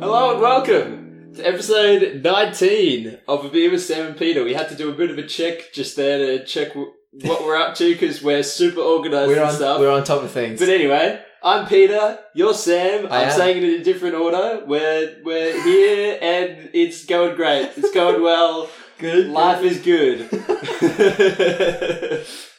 [0.00, 4.44] Hello and welcome to episode 19 of A Beer with Sam and Peter.
[4.44, 6.92] We had to do a bit of a check just there to check w-
[7.22, 9.80] what we're up to because we're super organised We're and on, stuff.
[9.80, 10.60] we're on top of things.
[10.60, 13.36] But anyway, I'm Peter, you're Sam, I I'm am.
[13.36, 14.62] saying it in a different order.
[14.66, 17.70] We're, we're here and it's going great.
[17.76, 18.70] It's going well.
[18.98, 19.26] good.
[19.28, 20.20] Life is good.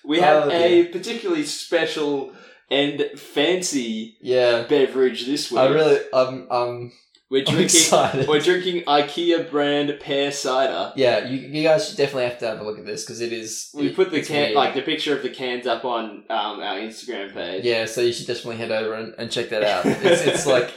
[0.03, 2.34] we have Oh, a particularly special
[2.70, 4.63] and fancy Yeah.
[4.70, 5.61] beverage this week.
[5.61, 6.91] I really, I'm, I'm,
[7.35, 8.27] we're I'm drinking excited.
[8.27, 10.94] we're drinking IKEA brand pear cider.
[10.95, 13.31] Yeah, you, you guys should definitely have to have a look at this because it
[13.34, 13.70] is.
[13.73, 14.55] We it- put the it's can weird.
[14.55, 17.63] like the picture of the cans up on um, our Instagram page.
[17.66, 19.85] Yeah, so you should definitely head over and, and check that out.
[20.05, 20.71] It's, it's like,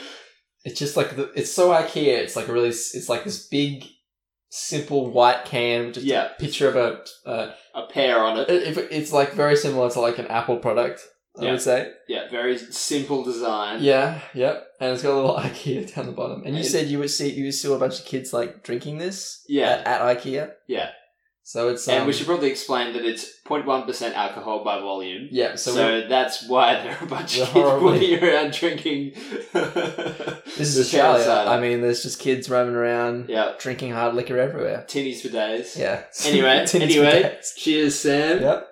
[0.65, 2.17] it's just like the, it's so IKEA.
[2.19, 3.85] It's like a really, s- it's like this big,
[4.49, 6.29] simple white can with just Yeah.
[6.35, 7.29] a picture of a.
[7.29, 8.49] Uh, a pear on it.
[8.49, 11.01] it, it's like very similar to like an Apple product.
[11.37, 11.51] I Yeah.
[11.51, 11.91] would say.
[12.07, 13.81] Yeah, very simple design.
[13.81, 14.67] Yeah, yep.
[14.79, 16.43] And it's got a little IKEA down the bottom.
[16.45, 19.43] And you said you would see you saw a bunch of kids like drinking this.
[19.47, 19.81] Yeah.
[19.85, 20.51] At, at IKEA.
[20.67, 20.89] Yeah.
[21.43, 25.29] So it's um, And we should probably explain that it's 0.1% alcohol by volume.
[25.31, 25.55] yeah.
[25.55, 29.13] So, So, that's why there are a bunch of kids horribly- walking around drinking.
[29.53, 31.23] this is Australia.
[31.23, 31.49] cider.
[31.49, 34.85] I mean, there's just kids roaming around yeah, drinking hard liquor everywhere.
[34.87, 35.75] tinnies for days.
[35.75, 36.03] Yeah.
[36.25, 38.41] Anyway, anyway, cheers, Sam.
[38.41, 38.68] Yep.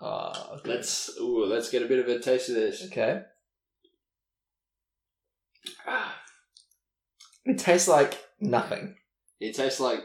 [0.00, 0.70] Oh, okay.
[0.70, 2.84] Let's ooh, let's get a bit of a taste of this.
[2.86, 3.22] okay.
[5.86, 6.16] Ah.
[7.44, 8.96] It tastes like nothing.
[9.40, 10.00] It tastes like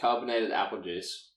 [0.00, 1.30] carbonated apple juice.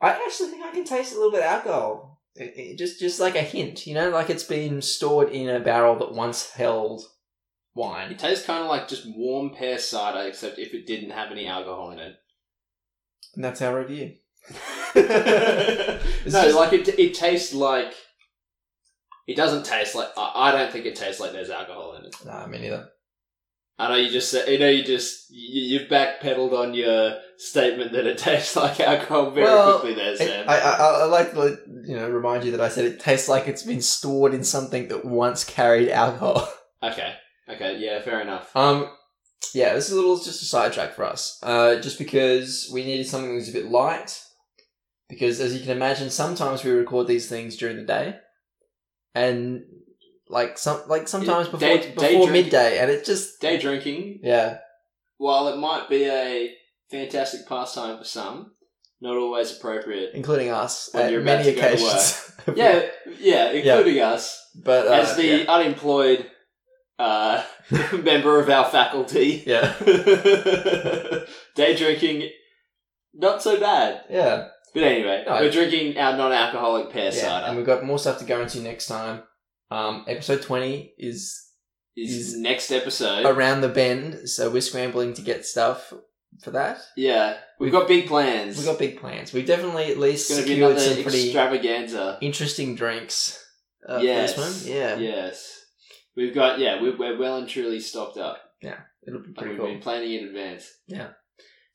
[0.00, 2.22] I actually think I can taste a little bit of alcohol.
[2.36, 5.60] It, it- just, just like a hint, you know, like it's been stored in a
[5.60, 7.02] barrel that once held
[7.74, 8.12] wine.
[8.12, 11.46] It tastes kind of like just warm pear cider, except if it didn't have any
[11.46, 12.14] alcohol in it.
[13.34, 14.14] And that's our review.
[14.96, 16.88] no, just- like it.
[16.98, 17.92] It tastes like.
[19.26, 20.08] It doesn't taste like.
[20.16, 22.16] I, I don't think it tastes like there's alcohol in it.
[22.24, 22.88] Nah, me neither.
[23.78, 24.48] I know you just said.
[24.48, 29.30] You know you just you, you've backpedaled on your statement that it tastes like alcohol
[29.30, 30.48] very Well, quickly there, It- Sam.
[30.48, 33.46] I, I, I like to you know remind you that I said it tastes like
[33.48, 36.48] it's been stored in something that once carried alcohol.
[36.82, 37.14] okay,
[37.48, 38.50] okay, yeah, fair enough.
[38.56, 38.88] Um,
[39.54, 41.38] yeah, this is a little just a sidetrack for us.
[41.42, 44.20] Uh, just because we needed something that was a bit light.
[45.08, 48.16] Because as you can imagine, sometimes we record these things during the day,
[49.14, 49.62] and
[50.28, 54.58] like some like sometimes Yeah, before day- before midday, and it just Day drinking, yeah
[55.16, 56.54] while it might be a
[56.92, 58.52] fantastic pastime for some,
[59.00, 60.10] not always appropriate.
[60.14, 62.24] including us at many occasions.
[62.54, 62.86] Yeah,
[63.18, 64.40] yeah, including us.
[64.64, 65.44] but uh, As the yeah.
[65.52, 66.30] unemployed
[66.98, 67.42] uh,
[67.92, 69.74] member of our faculty, yeah
[71.56, 72.28] day drinking,
[73.14, 74.02] not so bad.
[74.10, 75.34] yeah But anyway, No.
[75.40, 77.46] we're drinking our non-alcoholic pear yeah, cider.
[77.46, 79.22] and we've got more stuff to go into next time.
[79.70, 81.44] Um, episode twenty is
[81.96, 83.26] is is- next episode.
[83.26, 85.92] around the bend, so we're scrambling to get stuff
[86.42, 86.78] for that.
[86.96, 88.56] yeah, we've got big plans.
[88.56, 89.32] We've got big plans.
[89.32, 92.18] We've definitely at least it's going to be secured another some pretty extravaganza.
[92.20, 93.44] interesting drinks
[93.88, 94.34] uh, yes.
[94.34, 94.74] this one.
[94.76, 95.54] Yeah, Yes.
[96.16, 98.38] We've got yeah, we're, we're well and truly stocked up.
[98.62, 98.78] Yeah.
[99.06, 99.68] It'll be Like pretty we've cool.
[99.68, 100.68] been planning in advance.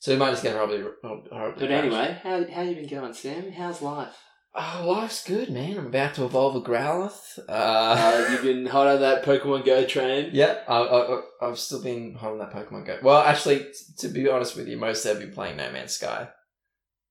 [0.04, 1.72] So we might just get horribly, horribly But crashed.
[1.72, 3.54] anyway, how how you been going, Sam?
[3.54, 4.14] How's life?
[4.54, 5.78] oh, life's good, man.
[5.78, 7.40] I'm about to evolve a Growlithe.
[7.48, 10.30] Uh, Uh, you've been hot on that Pokemon Go train.
[10.34, 13.00] Yeah, I, I've still been holding that Pokemon Go.
[13.02, 13.66] Well, actually,
[14.00, 16.28] to be honest with you, mostly I've been playing No Man's Sky.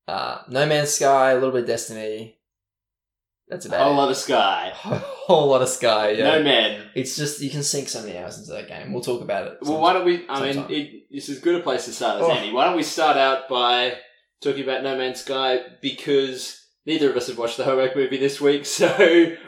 [0.07, 2.37] Uh, no Man's Sky, a little bit of Destiny.
[3.47, 3.97] That's A whole it.
[3.97, 4.71] lot of sky.
[4.85, 6.11] A whole lot of Sky.
[6.11, 6.89] Yeah, No man.
[6.95, 8.93] it's just you can sink so many hours into that game.
[8.93, 9.57] We'll talk about it.
[9.63, 10.25] Well, why don't we?
[10.29, 12.31] I mean, it, this is as good a place to start as Oh.
[12.31, 12.51] any.
[12.51, 13.97] Why don't we start out by
[14.41, 18.41] talking about No Man's Sky because neither of us have watched the homework movie this
[18.41, 18.87] week, so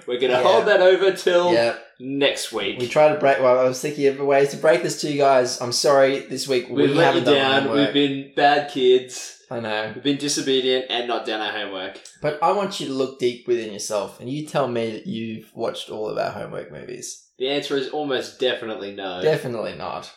[0.08, 0.44] we're going to Yeah.
[0.44, 2.80] hold that over till Yeah, next week.
[2.80, 3.40] we try to break.
[3.40, 5.60] Well, I was thinking of ways to break this to you guys.
[5.60, 6.20] I'm sorry.
[6.20, 7.76] This week we We've let you haven't done down.
[7.76, 9.32] We've been bad kids.
[9.52, 12.00] I know, We've been disobedient and not done our homework.
[12.20, 15.52] but I want you to look deep within yourself, and you tell me that you've
[15.54, 17.28] watched all of our homework movies.
[17.38, 19.22] The answer is almost definitely no.
[19.22, 20.12] Definitely not.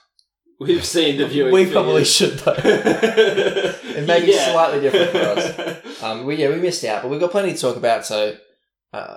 [0.61, 1.53] We've seen the viewing.
[1.53, 2.13] We probably figures.
[2.13, 2.55] should though.
[2.65, 5.79] it may be slightly different for us.
[6.01, 8.07] Um, we yeah we missed out, but we've got plenty to talk about.
[8.07, 8.37] So
[8.93, 9.17] uh,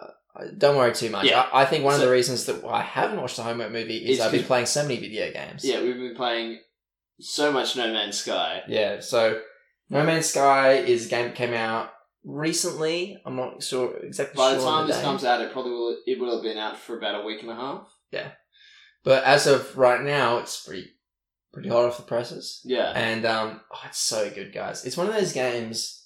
[0.57, 1.25] don't worry too much.
[1.25, 1.41] Yeah.
[1.41, 4.19] I, I think one of the reasons that I haven't watched the homework movie is
[4.19, 5.63] I've been playing so many video games.
[5.63, 6.59] yeah, we've been playing
[7.19, 8.63] so much No Man's Sky.
[8.67, 8.99] Yeah.
[8.99, 9.41] So
[9.91, 11.91] No Man's Sky is a game that came out
[12.23, 13.21] recently.
[13.25, 14.37] I'm not sure exactly.
[14.37, 15.03] By the sure on time this day.
[15.03, 15.97] comes out, it probably will.
[16.07, 17.87] It will have been out for about a week and a half.
[18.11, 18.31] Yeah,
[19.03, 20.87] but as of right now, it's pretty
[21.53, 22.61] pretty hot off the presses.
[22.63, 22.91] Yeah.
[22.95, 24.85] And um, oh, it's so good, guys.
[24.85, 26.05] It's one of those games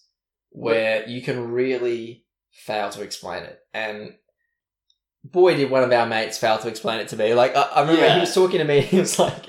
[0.52, 3.60] where you can really fail to explain it.
[3.74, 4.14] And
[5.24, 7.34] boy, did one of our mates fail to explain it to me.
[7.34, 8.14] Like I, I remember Yeah.
[8.16, 8.82] he was talking to me.
[8.92, 9.46] He was like,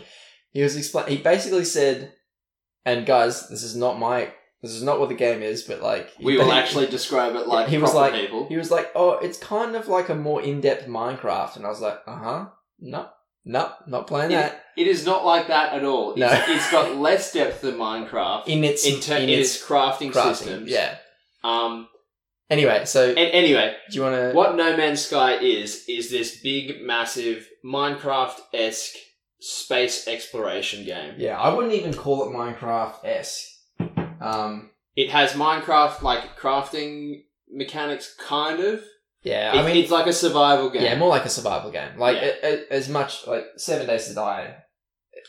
[0.50, 1.06] he was explain.
[1.08, 2.12] He basically said,
[2.84, 4.32] "And guys, this is not my.
[4.62, 7.46] This is not what the game is, but like We will he- actually describe it
[7.46, 8.49] like he was like- people.
[8.49, 11.81] He was like, "Oh, it's kind of like a more in-depth Minecraft," and I was
[11.82, 12.46] like, "Uh huh,
[12.81, 13.06] no,
[13.46, 14.43] no, not playing Yeah.
[14.48, 16.10] that." It is not like that at all.
[16.10, 16.28] It's, No.
[16.54, 20.34] it's got less depth than Minecraft In its in, ter- in its its crafting, crafting,
[20.37, 20.70] systems.
[20.70, 20.98] yeah.
[21.43, 21.88] Um.
[22.50, 24.32] Anyway, so And anyway, do you want to?
[24.32, 28.94] what No Man's Sky is is this big, massive Minecraft esque
[29.40, 31.14] space exploration game.
[31.19, 33.46] Yeah, I wouldn't even call it Minecraft esque.
[34.20, 38.82] Um, It has Minecraft like crafting mechanics, kind of.
[39.26, 40.82] Yeah, It- I mean, it's like a survival game.
[40.82, 41.99] yeah, more like a survival game.
[41.99, 42.34] Like Yeah.
[42.43, 44.56] a- a- as much like Seven Days to Die,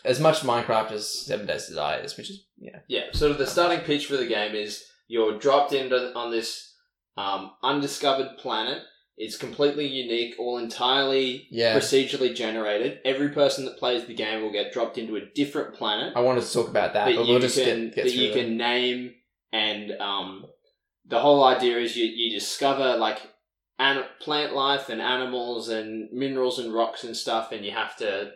[0.05, 3.37] as much Minecraft as Seven Days to Die is, which is yeah, Yeah, sort of
[3.37, 6.73] the starting pitch for the game is you're dropped into on this
[7.17, 8.79] um, undiscovered planet.
[9.19, 11.75] It's completely unique, all entirely yeah.
[11.75, 12.99] procedurally generated.
[13.03, 16.43] Every person that plays the game will get dropped into a different planet I wanted
[16.43, 18.33] to talk about that, that but you we'll just can get, get that through you
[18.33, 19.15] can name,
[19.51, 20.45] and um,
[21.05, 23.19] the whole idea is you you discover like
[23.79, 28.31] an- plant life and animals and minerals and rocks and stuff, and you have to.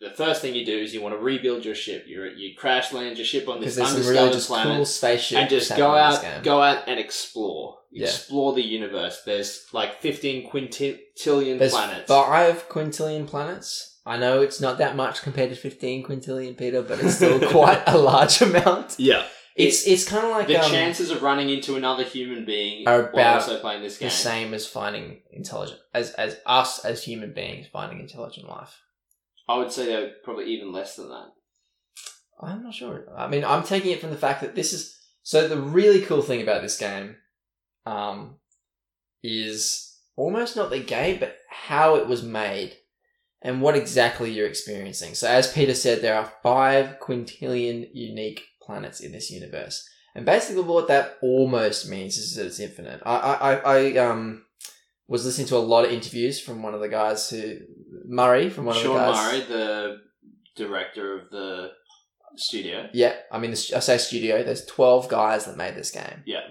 [0.00, 2.04] The first thing you do is you want to rebuild your ship.
[2.06, 4.86] You you crash land your ship on this there's some undiscovered really just planet cool
[4.86, 8.06] spaceship and just go out go out and explore Yeah.
[8.06, 13.98] explore the universe there's like 15 quintillion There's planets five quintillion planets.
[14.06, 17.82] I know it's not that much compared to fifteen quintillion, Peter, but it's still quite
[17.86, 18.96] a large amount.
[18.98, 19.24] yeah
[19.56, 23.10] It's it's kind of like the um, chances of running into another human being Are
[23.12, 27.02] while about also playing this game the same as finding intelligent as as us as
[27.02, 28.80] human beings finding intelligent life.
[29.48, 31.32] i would say they're probably even less than that
[32.42, 33.06] I'm not sure.
[33.16, 35.46] I mean, I'm taking it from the fact that this is so.
[35.46, 37.16] The really cool thing about this game,
[37.86, 38.36] um,
[39.22, 42.76] is almost not the game, but how it was made
[43.42, 45.14] and what exactly you're experiencing.
[45.14, 49.76] So, as Peter said, there are five quintillion unique planets in this universe,
[50.14, 53.00] and basically what that almost means is that it's infinite.
[53.04, 54.44] I, I, I, um.
[55.12, 57.56] Was listening to a lot of interviews from one of the guys who
[58.06, 59.32] Murray from one sean of the guys.
[59.32, 59.96] murray the
[60.54, 61.70] director of the
[62.36, 64.44] studio Yeah, I mean, I say studio.
[64.44, 66.22] There's twelve guys that made this game.
[66.26, 66.42] Yeah.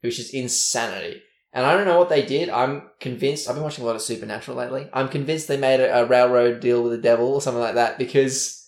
[0.00, 1.22] which is insanity.
[1.52, 2.48] And I don't know what they did.
[2.48, 3.48] I'm convinced.
[3.48, 4.88] I've been watching a lot of Supernatural lately.
[4.92, 7.98] I'm convinced they made a, a railroad deal with the devil or something like that
[7.98, 8.65] because,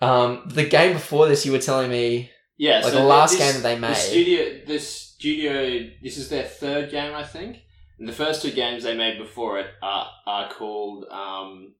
[0.00, 3.40] um, the game before this, you were telling me yeah like so the last this-
[3.40, 3.96] game that they the made.
[3.96, 7.56] studio the studio this is their third game i think
[7.98, 11.74] and the first two games they made before it are, are called um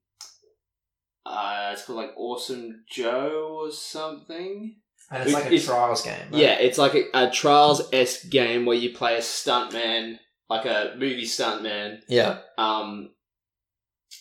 [1.26, 4.76] uh it's called like awesome joe or something
[5.10, 6.14] and it's like a it's- trials game.
[6.32, 6.40] right?
[6.42, 10.16] yeah it's like a, a trials-esque game where you play a stuntman
[10.50, 13.10] like a movie stuntman yeah, um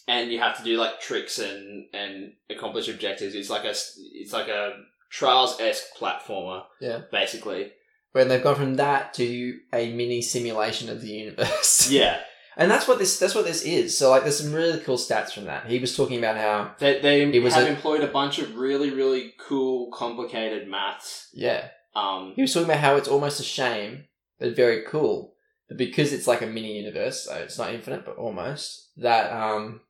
[0.07, 3.73] and you have to do like tricks and and accomplish objectives it's like a
[4.13, 4.73] it's like a
[5.11, 7.01] trials-esque platformer Yeah.
[7.11, 7.71] basically
[8.13, 11.89] when they've gone from that to a mini simulation of the universe.
[11.99, 12.19] yeah
[12.55, 13.97] and that's what this that's what this is.
[13.97, 15.65] So like, there's some really cool stats from that.
[15.65, 18.91] He was talking about how They, they was have a- employed a bunch of really,
[18.91, 21.29] really cool, complicated maths.
[21.33, 24.05] yeah, Um, He was talking about how it's almost a shame,
[24.39, 25.32] but very cool.
[25.73, 29.81] But because it's like a mini universe, so it's not infinite, but almost, that um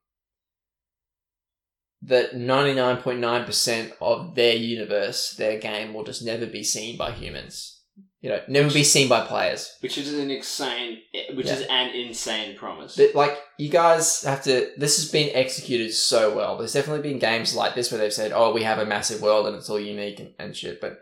[2.02, 6.64] that ninety nine point nine percent of their universe, their game will just never be
[6.64, 7.82] seen by humans.
[8.22, 9.76] You know, never be seen by players.
[9.82, 11.00] which is an insane,
[11.34, 12.96] which is an insane promise.
[12.96, 16.58] That, like you guys have to this has been executed so well.
[16.58, 19.48] There's definitely been games like this where they've said, Oh, we have a massive world
[19.48, 20.80] and it's all unique and, and shit.
[20.80, 21.00] But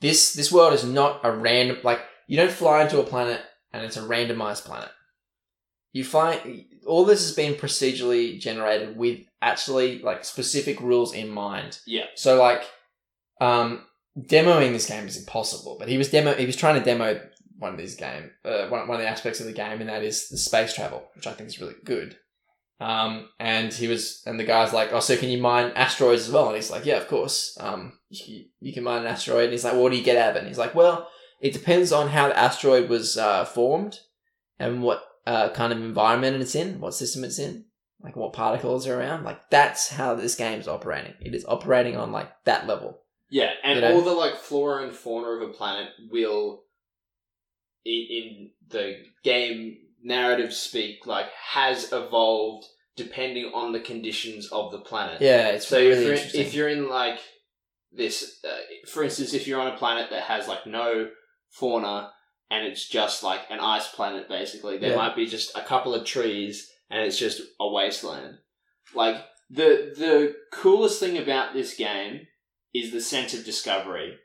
[0.00, 3.84] this this world is not a random like you don't fly into a planet and
[3.84, 4.90] it's a randomized planet.
[5.92, 11.78] You find all this has been procedurally generated with actually like specific rules in mind.
[11.86, 12.06] Yeah.
[12.14, 12.64] So like
[13.40, 13.84] um
[14.18, 17.20] demoing this game is impossible, but he was demo he was trying to demo
[17.58, 20.02] one of these game, uh, one, one of the aspects of the game, and that
[20.02, 22.16] is the space travel, which I think is really good.
[22.80, 26.34] Um, and he was, and the guy's like, "Oh, so can you mine asteroids as
[26.34, 27.56] well?" And he's like, "Yeah, of course.
[27.60, 30.30] Um, you, you can mine an asteroid." And he's like, "What do you get out
[30.30, 31.08] of it?" And he's like, "Well,
[31.42, 33.98] it depends on how the asteroid was uh, formed
[34.58, 37.64] and what uh, kind of environment it's in, what system it's in,
[38.00, 39.24] like what particles are around.
[39.24, 41.14] Like that's how this game's operating.
[41.20, 43.00] It is operating on like that level.
[43.28, 43.94] yeah, and you know?
[43.94, 46.62] all the like flora and fauna of a planet will,
[47.84, 54.78] in, in the game narrative speak, like has evolved depending on the conditions of the
[54.78, 55.20] planet.
[55.20, 56.40] Yeah, it's So really if, you're, interesting.
[56.40, 57.18] if you're in like
[57.90, 61.08] this, uh, for instance, if you're on a planet that has like no
[61.52, 62.12] fauna
[62.50, 64.96] and it's just like an ice planet, basically, there Yeah.
[64.96, 68.38] might be just a couple of trees and it's just a wasteland.
[68.94, 69.16] Like
[69.48, 72.26] the the coolest thing about this game
[72.74, 74.18] is the sense of discovery.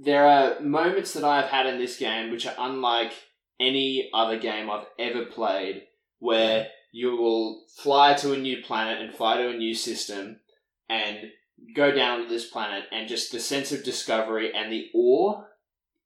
[0.00, 3.12] There are moments that I've had in this game which are unlike
[3.60, 5.82] any other game I've ever played,
[6.18, 10.40] where you will fly to a new planet and fly to a new system
[10.88, 11.30] and
[11.74, 15.42] go down to this planet and just the sense of discovery and the awe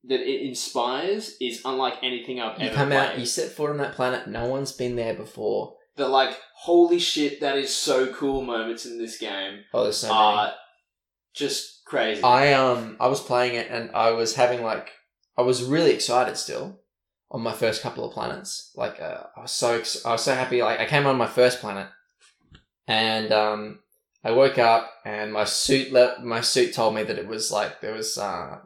[0.05, 2.63] that it inspires is unlike anything I've ever.
[2.63, 2.99] you ever come played.
[2.99, 4.29] out, you set foot on that planet.
[4.29, 5.75] No one's been there before.
[5.97, 10.09] the like holy shit that is so cool moments in this game Oh, there's so
[10.09, 10.19] many.
[10.21, 10.53] are
[11.35, 12.23] just crazy.
[12.23, 14.91] I um I was playing it and I was having like
[15.37, 16.81] I was really excited still
[17.31, 18.71] on my first couple of planets.
[18.77, 20.63] Like uh, I was so ex- I was so happy.
[20.63, 21.89] Like I came on my first planet
[22.87, 23.81] and um
[24.25, 27.81] I woke up and my suit le- my suit told me that it was like
[27.81, 28.59] there was uh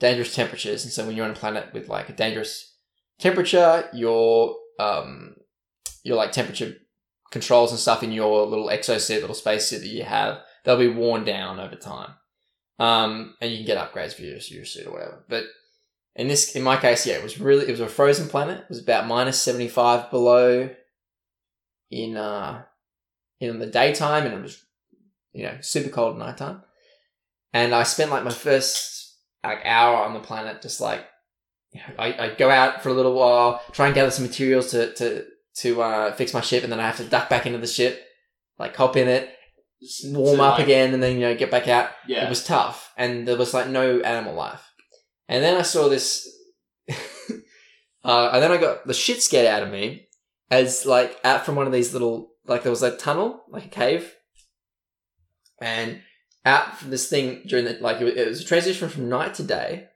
[0.00, 2.76] dangerous temperatures and so when you're on a planet with like a dangerous
[3.18, 5.34] temperature your um
[6.02, 6.74] your like temperature
[7.30, 11.24] controls and stuff in your little exosuit little spacesuit that you have they'll be worn
[11.24, 12.14] down over time
[12.80, 15.22] um, and you can get upgrades for your, your suit or whatever.
[15.28, 15.44] But
[16.16, 18.62] in this, in my case, yeah, it was really it was a frozen planet.
[18.62, 20.70] It was about minus seventy five below
[21.90, 22.62] in uh
[23.38, 24.64] in the daytime, and it was
[25.34, 26.62] you know super cold at nighttime.
[27.52, 28.99] And I spent like my first
[29.42, 31.04] like hour on the planet just like
[31.72, 34.70] you know, I I go out for a little while, try and gather some materials
[34.72, 35.24] to to
[35.56, 38.02] to uh, fix my ship, and then I have to duck back into the ship,
[38.58, 39.30] like hop in it,
[40.04, 41.90] warm So, up like, again, and then you know get back out.
[42.06, 42.26] Yeah.
[42.26, 44.62] It was tough, and there was like no animal life.
[45.28, 46.28] And then I saw this,
[48.04, 50.08] uh, and then I got the shit scared out of me
[50.50, 53.68] as like out from one of these little like there was a tunnel, like a
[53.68, 54.12] cave,
[55.60, 56.00] and
[56.44, 59.88] out from this thing during the like it was, a transition from night to day,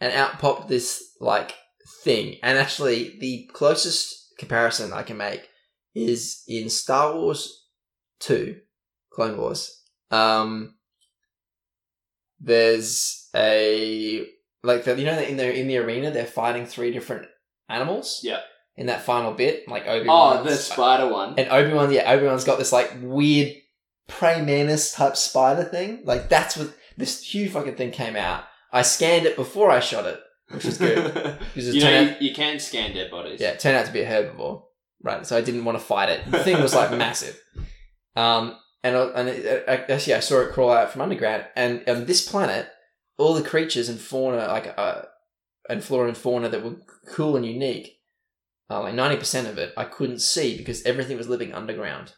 [0.00, 1.54] and out popped this like
[2.04, 2.36] thing.
[2.42, 5.48] And actually, the closest comparison I can make
[5.94, 7.64] is in Star Wars
[8.20, 8.56] Two,
[9.12, 9.82] Clone Wars.
[10.10, 10.74] Um,
[12.40, 14.26] there's a
[14.62, 17.26] like the, you know in the in the arena they're fighting three different
[17.68, 18.20] animals.
[18.22, 18.40] Yeah.
[18.78, 21.34] In that final bit, like Obi Oh, the spider one.
[21.38, 23.54] and Obi Wan, yeah, Obi Wan's got this like weird
[24.08, 26.02] prey mantis type spider thing.
[26.04, 28.44] Like that's what this huge fucking thing came out.
[28.72, 30.20] I scanned it before I shot it,
[30.50, 31.04] which is good.
[31.54, 33.40] Because it you know, turned you, out, you can scan dead bodies.
[33.40, 34.62] yeah, it turned out to be a herbivore,
[35.02, 35.26] right?
[35.26, 36.30] So I didn't want to fight it.
[36.30, 37.40] The thing was like massive.
[38.14, 41.44] Um, and I- and it, I, actually, I saw it crawl out from underground.
[41.56, 42.68] And on this planet,
[43.18, 45.02] all the creatures and fauna, like uh,
[45.68, 46.76] and flora and fauna that were
[47.08, 47.98] cool and unique,
[48.70, 52.12] uh, like ninety percent of it, I couldn't see because everything was living underground.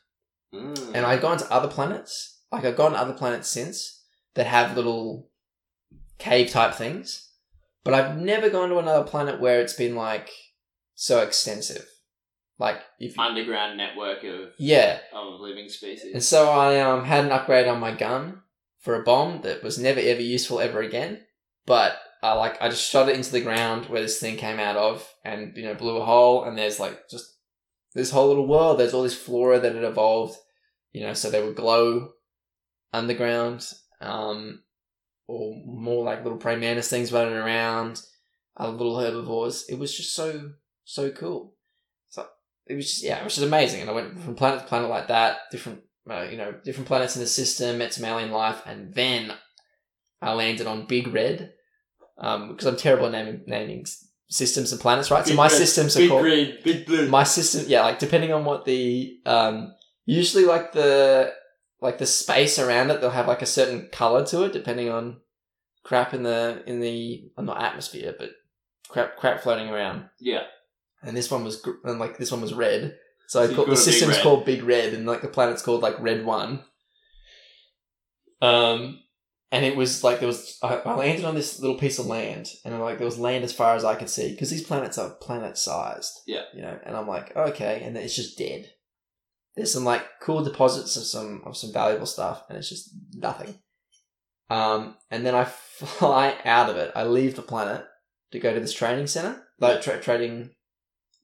[0.55, 0.95] Mm.
[0.95, 2.40] And I've gone to other planets.
[2.50, 4.02] Like I've gone to other planets since
[4.35, 5.31] that have little
[6.19, 7.31] cave type things.
[7.85, 10.31] But I've never gone to another planet where it's been like
[10.95, 11.87] so extensive.
[12.59, 14.99] Like if you, underground network of yeah.
[15.12, 16.12] of living species.
[16.12, 18.43] And so I um had an upgrade on my gun
[18.78, 21.21] for a bomb that was never ever useful ever again.
[21.67, 24.76] But I like I just shot it into the ground where this thing came out
[24.76, 27.38] of and you know blew a hole and there's like just
[27.95, 28.78] this whole little world.
[28.78, 30.37] There's all this flora that had evolved,
[30.92, 32.11] you know, so they would glow
[32.92, 34.62] underground, um,
[35.26, 38.00] or more like little praying mantis things running around,
[38.59, 39.66] little herbivores.
[39.68, 40.52] It was just so
[40.85, 41.54] so cool.
[42.09, 42.26] So
[42.66, 43.83] it was just yeah, it was just amazing.
[43.83, 47.16] And I went from planet to planet like that, different uh, you know different planets
[47.16, 49.33] in the system, met some alien life, and then
[50.21, 51.52] I landed on Big Red
[52.18, 53.87] um, because I'm terrible at naming naming
[54.28, 55.26] systems and planets, right?
[55.26, 57.08] so my red, systems are big called green, big blue.
[57.08, 59.73] my system yeah like depending on what the um
[60.04, 61.32] usually like the
[61.80, 65.16] like the space around it they'll have like a certain color to it depending on
[65.82, 68.30] crap in the in the not atmosphere but
[68.88, 70.42] crap crap floating around yeah.
[71.02, 72.97] and this one was gr- and like this one was red
[73.28, 75.62] so, I So called, the it Big system's called big red and like the planet's
[75.62, 76.64] called like red one
[78.42, 79.00] um
[79.50, 82.49] and it was like there was I, I landed on this little piece of land
[82.64, 84.99] and I'm like there was land as far as i could see because these planets
[84.99, 86.43] are planet sized Yeah.
[86.55, 88.67] you know and i'm like okay and then it's just dead
[89.57, 93.59] there's some like cool deposits of some of some valuable stuff and it's just nothing
[94.50, 95.45] um and then i
[95.78, 97.85] fly out of it i leave the planet
[98.33, 100.50] to go to this training center like tra- trading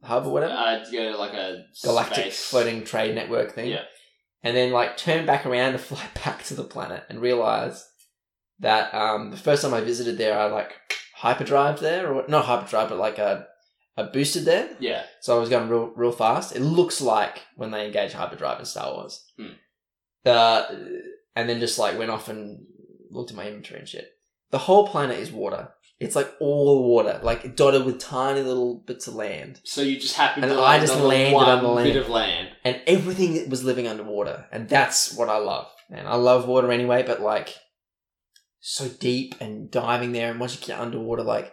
[0.02, 2.46] hub or whatever Uh, to go to like a galactic space.
[2.46, 3.70] floating trade network thing.
[3.70, 3.84] Yeah.
[4.42, 7.82] And then like turn back around to fly back to the planet and realize
[8.64, 10.72] that um, the first time I visited there, I like
[11.14, 13.46] hyperdrive there, or not hyperdrive, but like a
[13.96, 15.02] I boosted there, Yeah.
[15.20, 16.56] so I was going real real fast.
[16.56, 19.24] It looks like when they engage hyperdrive in Star Wars.
[19.38, 19.54] Hmm.
[20.26, 20.62] Uh,
[21.36, 22.64] and then just like went off and
[23.10, 24.08] looked at my inventory and shit.
[24.50, 25.68] The whole planet is water.
[26.00, 30.16] It's like all water, like dotted with tiny little bits of land, So you just
[30.16, 31.92] happened And to I just on landed one on the land.
[31.92, 32.48] bit of land.
[32.64, 35.68] and everything was living underwater, and that's what I love.
[35.90, 37.54] And I love water anyway, but like
[38.66, 41.52] so deep and diving there, and once you get underwater, like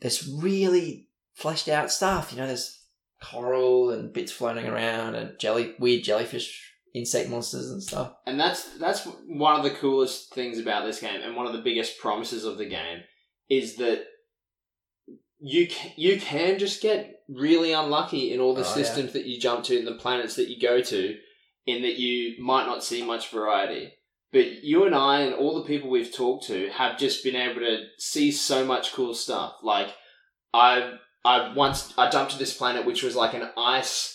[0.00, 2.32] there's really fleshed out stuff.
[2.32, 2.82] You know, there's
[3.22, 8.12] coral and bits floating around, and jelly, weird jellyfish, insect monsters and stuff.
[8.26, 11.62] And that's that's one of the coolest things about this game, and one of the
[11.62, 13.02] biggest promises of the game
[13.48, 14.02] is that
[15.38, 18.74] you can, you can just get really unlucky in all the Oh, yeah.
[18.74, 21.14] systems that you jump to and the planets that you go to,
[21.66, 23.92] in that you might not see much variety.
[24.32, 27.60] But you and I and all the people we've talked to have just been able
[27.60, 29.54] to see so much cool stuff.
[29.62, 29.88] Like
[30.52, 30.94] I
[31.24, 34.14] I once I jumped to this planet which was like an ice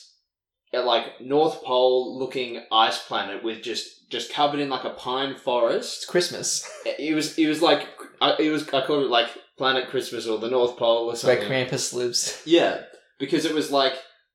[0.74, 5.32] uh, like North Pole looking ice planet with just just covered in like a pine
[5.32, 6.08] It's forest.
[6.08, 6.70] Christmas.
[6.86, 7.88] It was it was like
[8.22, 11.48] I- it was I called it like Planet Christmas or the North Pole or something.
[11.50, 11.66] where.
[11.66, 12.42] Krampus lives.
[12.46, 12.82] Yeah,
[13.20, 13.94] because it was like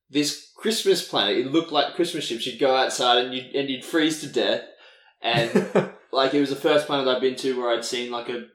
[0.09, 1.37] this Christmas planet.
[1.37, 2.45] It looked like Christmas ships.
[2.45, 4.63] You'd go outside and you'd and you'd freeze to death.
[5.21, 8.45] And like it was the first planet I'd been to where I'd seen like a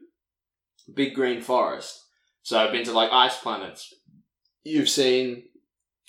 [0.94, 2.00] big green forest.
[2.42, 3.92] So I've been to like ice planets.
[4.64, 5.44] You've seen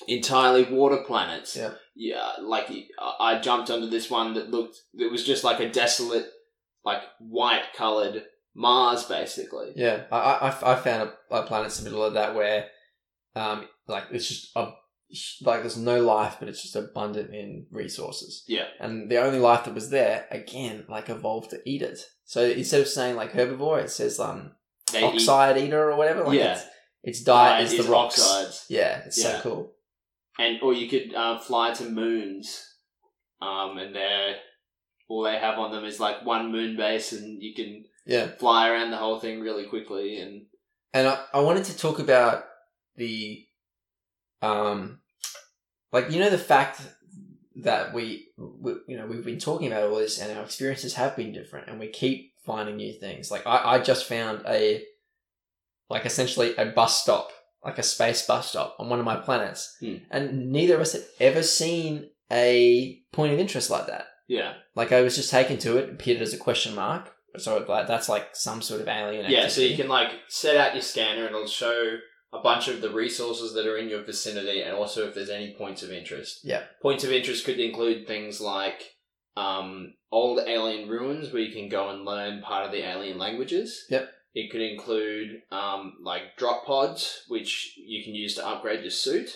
[0.07, 1.55] entirely water planets.
[1.55, 1.73] Yeah.
[1.97, 2.69] Yeah, like
[2.99, 4.77] I- jumped onto this one that looked.
[4.95, 6.29] It was just like a desolate,
[6.83, 9.71] like white colored Mars, basically.
[9.75, 12.67] Yeah, I, I, I found a, a planet in the middle of that where,
[13.35, 14.71] um, like it's just a,
[15.41, 18.43] like there's no life, but it's just abundant in resources.
[18.47, 18.65] Yeah.
[18.79, 21.99] and the only life that was there again, like evolved to eat it.
[22.25, 24.51] So instead of saying like herbivore, it says um
[24.91, 26.23] They eat- oxide eater or whatever.
[26.23, 26.53] Like Yeah.
[26.53, 26.63] its,
[27.03, 28.19] its diet is is the rocks.
[28.19, 28.65] oxides.
[28.69, 29.37] Yeah, it's Yeah.
[29.37, 29.71] so cool.
[30.39, 32.75] and or you could uh, fly to moons,
[33.41, 34.35] um, and they
[35.07, 38.69] all they have on them is like one moon base, and you can Yeah, fly
[38.69, 40.17] around the whole thing really quickly.
[40.19, 40.47] And
[40.93, 42.43] and I, I wanted to talk about
[42.95, 43.44] the,
[44.41, 44.99] um,
[45.91, 46.81] like you know the fact
[47.57, 51.15] that we, we you know we've been talking about all this and our experiences have
[51.15, 53.31] been different and we keep finding new things.
[53.31, 54.83] Like I, I just found a,
[55.89, 57.29] like essentially a bus stop,
[57.63, 59.95] like a space bus stop on one of my planets, Hmm.
[60.11, 64.07] and neither of us had ever seen a point of interest like that.
[64.27, 67.11] yeah, Like I was just taken to it, appeared as a question mark.
[67.37, 69.29] So like, that's like some sort of alien.
[69.29, 69.47] yeah.
[69.47, 71.97] So you can like set out your scanner, and it'll show
[72.33, 75.53] a bunch of the resources that are in your vicinity, and also if there's any
[75.57, 76.41] points of interest.
[76.43, 76.63] Yeah.
[76.81, 78.95] Points of interest could include things like
[79.37, 83.85] um, old alien ruins where you can go and learn part of the alien languages.
[83.89, 84.09] Yep.
[84.33, 89.29] It could include um, like drop pods, which you can use to upgrade your suit.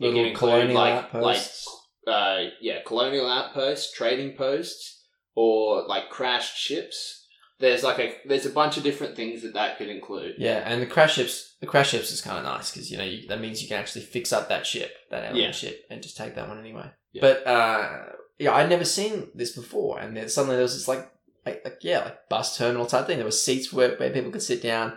[0.00, 1.66] It little can include colonial like outposts.
[2.06, 7.17] like uh, yeah, colonial outposts, trading posts, or like crashed ships.
[7.60, 10.36] There's like a there's a bunch of different things that that could include.
[10.38, 13.04] Yeah, and the crash ships, the crash ships is kind of nice because you know
[13.04, 15.50] you, that means you can actually fix up that ship, that alien Yeah.
[15.52, 16.88] ship, and just take that one anyway.
[17.12, 17.20] Yeah.
[17.22, 17.98] But uh,
[18.38, 21.10] yeah, I'd never seen this before, and then suddenly there was this like,
[21.44, 23.16] like, like yeah, like bus terminal type thing.
[23.16, 24.96] There were seats where where people could sit down.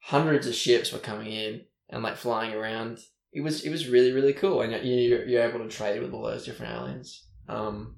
[0.00, 2.98] Hundreds of ships were coming in and like flying around.
[3.32, 6.12] It was it was really really cool, and you you're, you're able to trade with
[6.12, 7.24] all those different aliens.
[7.48, 7.96] Um,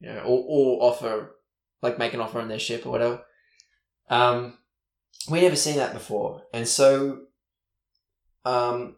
[0.00, 1.36] you know, or, or offer
[1.80, 3.22] like make an offer on their ship or whatever.
[4.10, 4.58] Um,
[5.30, 7.20] we never seen that before, and so,
[8.44, 8.96] um,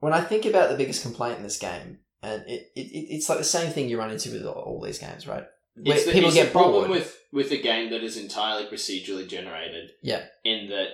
[0.00, 3.28] when I think about the biggest complaint in this game, and it, it it- it's
[3.28, 5.44] like the same thing you run into with all, all these games, right?
[5.76, 6.90] Where It's the, people it's get the problem bored.
[6.90, 9.90] with with a game that is entirely procedurally generated.
[10.02, 10.24] Yeah.
[10.44, 10.88] In that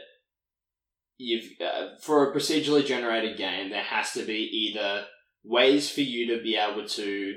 [1.18, 4.38] you've uh, for a procedurally generated game, there has to be
[4.72, 5.04] either
[5.44, 7.34] ways for you to be able to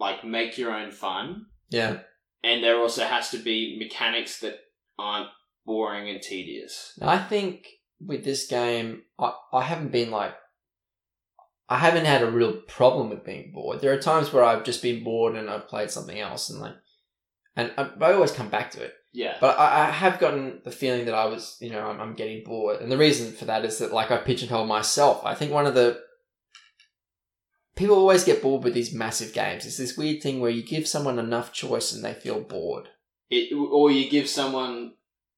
[0.00, 1.98] like make your own fun, yeah,
[2.42, 4.58] and there also has to be mechanics that
[5.00, 5.30] aren't
[5.64, 6.98] boring and tedious.
[7.00, 7.66] I think
[8.00, 10.34] with this game, I I haven't been like.
[11.72, 13.80] I haven't had a real problem with being bored.
[13.80, 16.74] There are times where I've just been bored and I've played something else, and like,
[17.54, 18.92] and I, I always come back to it.
[19.12, 19.36] Yeah.
[19.40, 22.42] But I, I have gotten the feeling that I was, you know, I'm, I'm getting
[22.44, 22.80] bored.
[22.80, 25.24] And the reason for that is that, like, I pigeonhole myself.
[25.24, 26.00] I think one of the.
[27.76, 29.64] People always get bored with these massive games.
[29.64, 32.88] It's this weird thing where you give someone enough choice and they feel bored.
[33.30, 34.94] It, or you give someone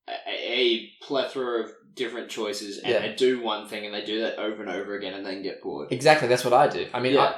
[0.08, 3.00] a, a plethora of different choices and Yeah.
[3.00, 5.62] they do one thing and they do that over and over again and then get
[5.62, 5.92] bored.
[5.92, 6.86] Exactly, that's what I do.
[6.94, 7.20] I mean, Yeah.
[7.24, 7.34] I,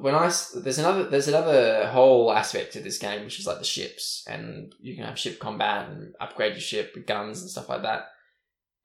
[0.00, 3.64] when I there's another there's another whole aspect to this game which is like the
[3.64, 7.68] ships and you can have ship combat and upgrade your ship with guns and stuff
[7.68, 8.06] like that.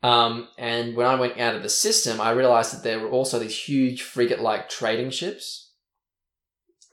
[0.04, 3.40] Um, and when I went out of the system, I realized that there were also
[3.40, 5.72] these huge frigate-like trading ships.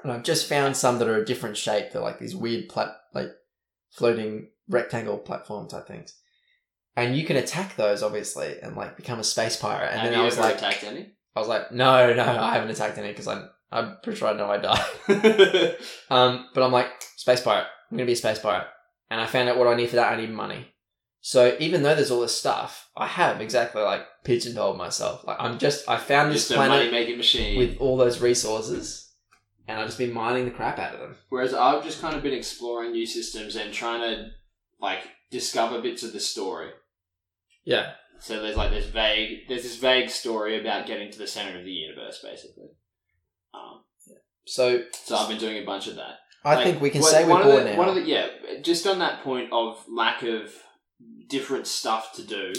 [0.05, 1.91] And I've just found some that are a different shape.
[1.91, 3.00] They're like these weird, plat-
[3.91, 6.15] floating rectangle platform type things.
[6.97, 9.91] And you can attack those, obviously, and like become a space pirate.
[9.93, 11.13] And Have then you I was like, attacked any?
[11.37, 14.33] I was like, no, no, I haven't attacked any because I'm, I'm pretty sure I
[14.33, 15.75] know I die.
[16.11, 17.67] Um, but I'm like, space pirate.
[17.91, 18.67] I'm gonna be a space pirate.
[19.11, 20.13] And I found out what I need for that.
[20.13, 20.67] I need money.
[21.21, 25.25] So even though there's all this stuff, I have exactly like pigeonholed myself.
[25.27, 27.59] Like I'm just, I found this Just money planet making machine.
[27.59, 29.10] with all those resources,
[29.71, 31.17] and I've just been mining the crap out of them.
[31.29, 34.27] Whereas I've just kind of been exploring new systems and trying to
[34.81, 36.71] like discover bits of the story.
[37.65, 37.93] Yeah.
[38.19, 41.65] So there's like this vague, there's this vague story about getting to the center of
[41.65, 42.69] the universe, basically.
[43.55, 43.85] Um,
[44.47, 46.17] So so I've been doing a bunch of that.
[46.45, 47.79] I Like, think we can one- say we're one bored of the, now.
[47.79, 48.27] One of the yeah,
[48.63, 50.53] just on that point of lack of
[51.29, 52.53] different stuff to do,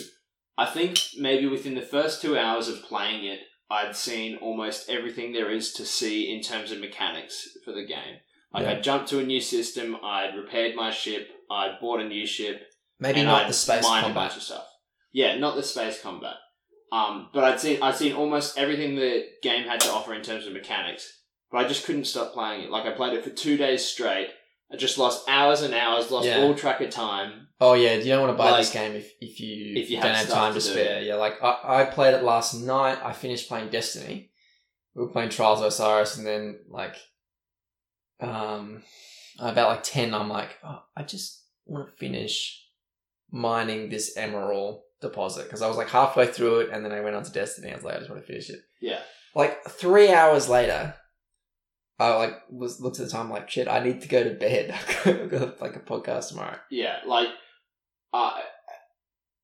[0.57, 3.39] I think maybe within the first two hours of playing it,
[3.71, 8.17] I'd seen almost everything there is to see in terms of mechanics for the game.
[8.53, 8.71] Like Yeah.
[8.73, 12.57] I jumped to a new system, I'd repaired my ship, I'd bought a new ship,
[12.99, 14.23] Maybe and not I'd the space mined a combat.
[14.29, 14.67] bunch of stuff.
[15.13, 16.35] Yeah, not the space combat.
[16.91, 20.45] Um, but I'd seen I'd seen almost everything the game had to offer in terms
[20.45, 21.19] of mechanics.
[21.51, 22.69] But I just couldn't stop playing it.
[22.71, 24.29] Like I played it for two days straight.
[24.73, 26.39] I just lost hours and hours, lost Yeah.
[26.41, 27.47] all track of time.
[27.59, 30.07] Oh yeah, you don't want to buy this game if, if you if you don't
[30.07, 30.71] have have stuff time to to do.
[30.73, 31.01] spare.
[31.01, 32.97] Yeah, like I, I played it last night.
[33.03, 34.31] I finished playing Destiny.
[34.95, 36.95] We were playing Trials of Osiris, and then like,
[38.19, 38.83] um,
[39.39, 42.65] about like ten, I'm like, oh, I just want to finish
[43.31, 47.15] mining this emerald deposit because I was like halfway through it, and then I went
[47.15, 47.71] on to Destiny.
[47.71, 48.59] I was like, I just want to finish it.
[48.81, 48.99] Yeah.
[49.35, 50.93] Like three hours later,
[52.01, 53.67] I like was looked at the time like shit.
[53.67, 54.71] I need to go to bed.
[55.05, 56.57] I've got like a podcast tomorrow.
[56.69, 57.27] Yeah, like
[58.13, 58.41] I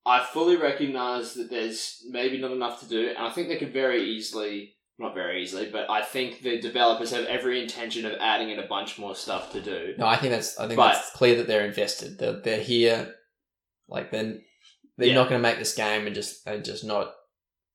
[0.06, 3.74] I fully recognise that there's maybe not enough to do, and I think they could
[3.74, 8.50] very easily not very easily, but I think the developers have every intention of adding
[8.50, 9.93] in a bunch more stuff to do.
[9.98, 12.17] No, I think that's I think But- that's clear that they're invested.
[12.17, 13.13] They're they're here,
[13.88, 14.43] like then
[14.98, 15.13] they're Yeah.
[15.15, 17.13] not going to make this game and just and just not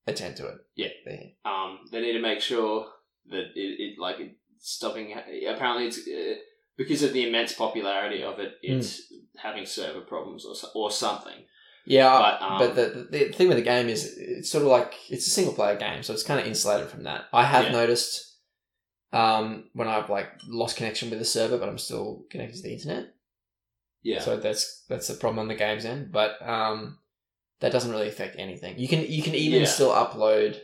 [0.09, 0.59] attend to it.
[0.75, 0.89] Yeah.
[1.05, 1.29] They're.
[1.45, 2.87] Um, they need to make sure
[3.27, 5.13] that it, it like it's stopping.
[5.47, 6.41] Apparently, it's uh,
[6.79, 8.55] because of the immense popularity of it.
[8.65, 8.73] Hmm.
[8.79, 9.03] It's
[9.37, 11.45] having server problems or or something.
[11.85, 14.71] Yeah, But, but, um, the, the the thing with the game is it's sort of
[14.71, 17.25] like it's a single player game, so it's kind of insulated from that.
[17.33, 17.73] I have Yeah.
[17.73, 18.37] noticed
[19.13, 22.73] um, when I've like lost connection with the server, but I'm still connected to the
[22.73, 23.15] internet.
[24.03, 26.99] Yeah, So that's that's a problem on the game's end, but um,
[27.61, 28.79] that doesn't really affect anything.
[28.79, 29.67] You can you can even Yeah.
[29.67, 30.61] still upload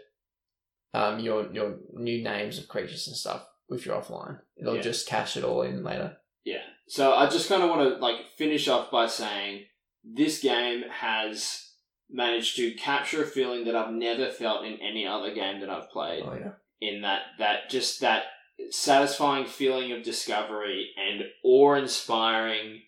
[0.94, 4.40] um, your your new names of creatures and stuff if you're offline.
[4.56, 4.82] It'll Yeah.
[4.82, 6.16] just cache it all in later.
[6.44, 6.62] Yeah.
[6.86, 9.66] So I just kind of want to like finish off by saying
[10.02, 11.72] this game has
[12.10, 15.90] managed to capture a feeling that I've never felt in any other game that I've
[15.90, 16.22] played.
[16.24, 18.24] Oh yeah, In that that just that
[18.70, 22.82] satisfying feeling of discovery and awe-inspiring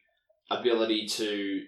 [0.50, 1.62] ability to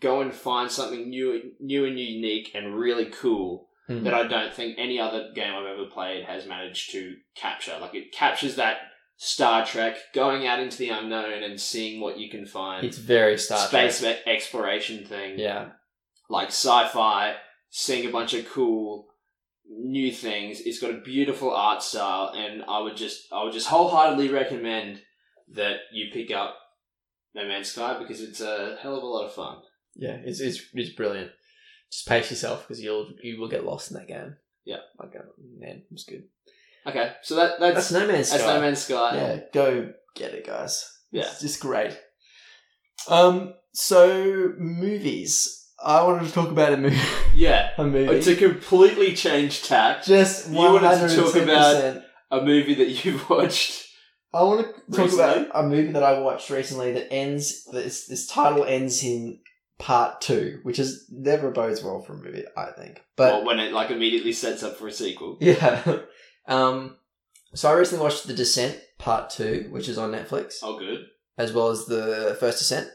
[0.00, 4.04] go and find something new new and unique and really cool Mhm.
[4.04, 7.76] that I don't think any other game I've ever played has managed to capture.
[7.80, 8.78] Like it captures that
[9.16, 12.84] Star Trek going out into the unknown and seeing what you can find.
[12.84, 14.20] it's very Star space Trek.
[14.26, 15.38] exploration thing.
[15.38, 15.70] Yeah,
[16.30, 17.36] Like sci-fi,
[17.70, 19.06] seeing a bunch of cool
[19.68, 20.60] new things.
[20.60, 25.02] It's got a beautiful art style and I would just I would just wholeheartedly recommend
[25.48, 26.56] that you pick up
[27.34, 29.58] No Man's Sky because it's a hell of a lot of fun.
[29.94, 31.30] yeah, it's it's it's brilliant.
[31.94, 34.34] Just pace yourself because you'll you will get lost in that game.
[34.64, 34.78] Yeah.
[34.98, 35.22] like uh,
[35.58, 36.24] man, it was good.
[36.86, 38.54] Okay, so that that's That's No Man's that's Sky.
[38.54, 39.16] No Man's Sky.
[39.16, 40.90] Yeah, go get it, guys.
[41.12, 41.22] Yeah.
[41.22, 41.96] It's just great.
[43.08, 45.60] Um, so movies.
[45.84, 46.96] I wanted to talk about a movie.
[47.36, 47.70] Yeah.
[47.78, 48.20] a movie.
[48.22, 52.04] To completely change tack, just You wanted to talk about- percent.
[52.30, 53.86] a movie that you've watched.
[54.32, 55.24] I want to talk Recently?
[55.24, 57.64] about a movie that I watched recently that ends.
[57.72, 59.38] This this title ends in
[59.78, 63.00] part two, which is never bodes well for a movie, I think.
[63.16, 65.36] But Well, when it like immediately sets up for a sequel.
[65.40, 65.82] yeah,
[66.46, 66.96] um,
[67.54, 71.00] so I recently watched The Descent Part Two, which is on Netflix, Oh, good.
[71.38, 72.88] as well as the First Descent.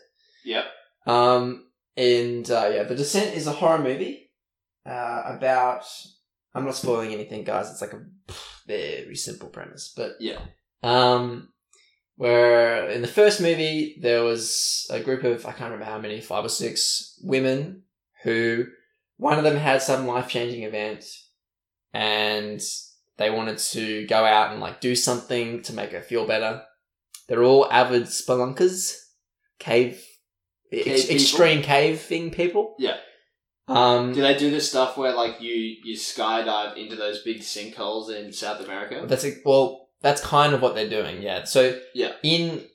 [0.45, 0.65] Yep.
[1.05, 1.65] Um,
[1.97, 4.31] and uh, yeah, The Descent is a horror movie
[4.85, 5.83] uh, about.
[6.55, 7.69] I'm not spoiling anything, guys.
[7.69, 8.05] It's like a
[8.65, 10.39] very simple premise, but Yeah.
[10.81, 11.49] um,
[12.19, 16.19] where in the first movie there was a group of I can't remember how many,
[16.19, 17.83] five or six women
[18.23, 18.65] who
[19.15, 21.05] one of them had some life changing event,
[21.93, 22.59] and
[23.15, 26.61] they wanted to go out and like do something to make her feel better.
[27.29, 28.97] They're all avid spelunkers,
[29.57, 30.05] cave,
[30.73, 31.15] ex- people?
[31.15, 32.75] extreme caving people.
[32.79, 32.97] Yeah.
[33.69, 38.13] Um, Do they do this stuff where like you you skydive into those big sinkholes
[38.13, 39.05] in South America?
[39.07, 41.21] That's a, well, that's kind of what they're doing.
[41.21, 41.43] Yeah.
[41.43, 42.13] So Yeah.
[42.23, 42.65] in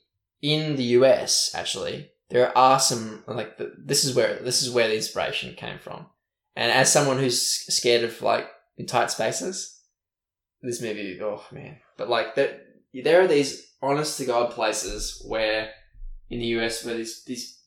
[0.41, 4.87] in the US, actually, there are some like the, this is where this is where
[4.87, 6.07] the inspiration came from.
[6.55, 9.79] And as someone who's scared of like in tight spaces,
[10.61, 11.77] this movie, oh man!
[11.97, 12.61] But like there,
[12.93, 15.69] there are these honest to god places where
[16.29, 17.61] in the US where these these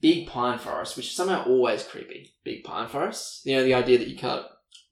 [0.00, 2.34] big pine forests, which are somehow always creepy.
[2.44, 3.42] Big pine forests.
[3.44, 4.44] You know the idea that you can't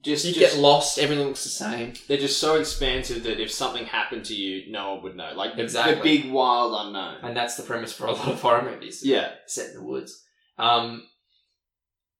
[0.06, 0.98] Just, you just get lost.
[0.98, 1.92] Everything looks the same.
[2.08, 5.32] they're just so expansive that if something happened to you, no one would know.
[5.34, 5.94] Like the, Exactly.
[5.96, 7.18] the big wild unknown.
[7.22, 9.02] And that's the premise for a lot of horror movies.
[9.04, 10.22] yeah, set in the woods.
[10.58, 11.04] Um,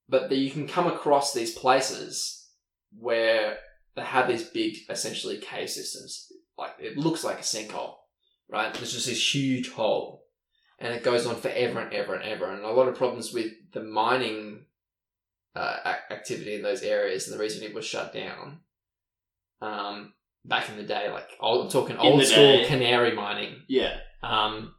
[0.09, 2.47] but that you can come across these places
[2.97, 3.57] where
[3.95, 6.31] they have these big, essentially cave systems.
[6.57, 7.95] Like it looks like a sinkhole,
[8.49, 8.73] right?
[8.73, 10.23] There's just this huge hole,
[10.79, 12.51] and it goes on forever and ever and ever.
[12.51, 14.65] And a lot of problems with the mining
[15.57, 18.59] uh, activity in those areas, and the reason it was shut down.
[19.59, 20.13] Um,
[20.45, 22.65] back in the day, like old, I'm talking old school day.
[22.67, 23.97] canary mining yeah.
[24.21, 24.75] um,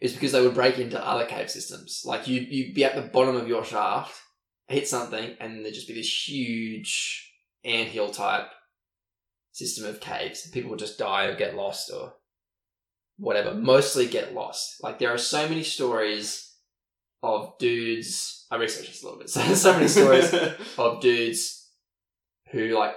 [0.00, 2.02] is because they would break into other cave systems.
[2.04, 4.18] Like you, you'd be at the bottom of your shaft,
[4.66, 7.32] hit something, and there'd just be this huge
[7.64, 8.48] anthill type
[9.52, 10.48] system of caves.
[10.50, 12.14] People would just die or get lost or
[13.18, 13.54] whatever.
[13.54, 14.82] Mostly get lost.
[14.82, 16.49] Like there are so many stories
[17.22, 18.46] of dudes.
[18.50, 19.30] I researched this a little bit.
[19.30, 20.32] So there's so many stories
[20.78, 21.68] of dudes
[22.50, 22.94] who like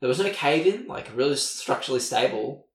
[0.00, 2.68] there was no cave in, like really structurally stable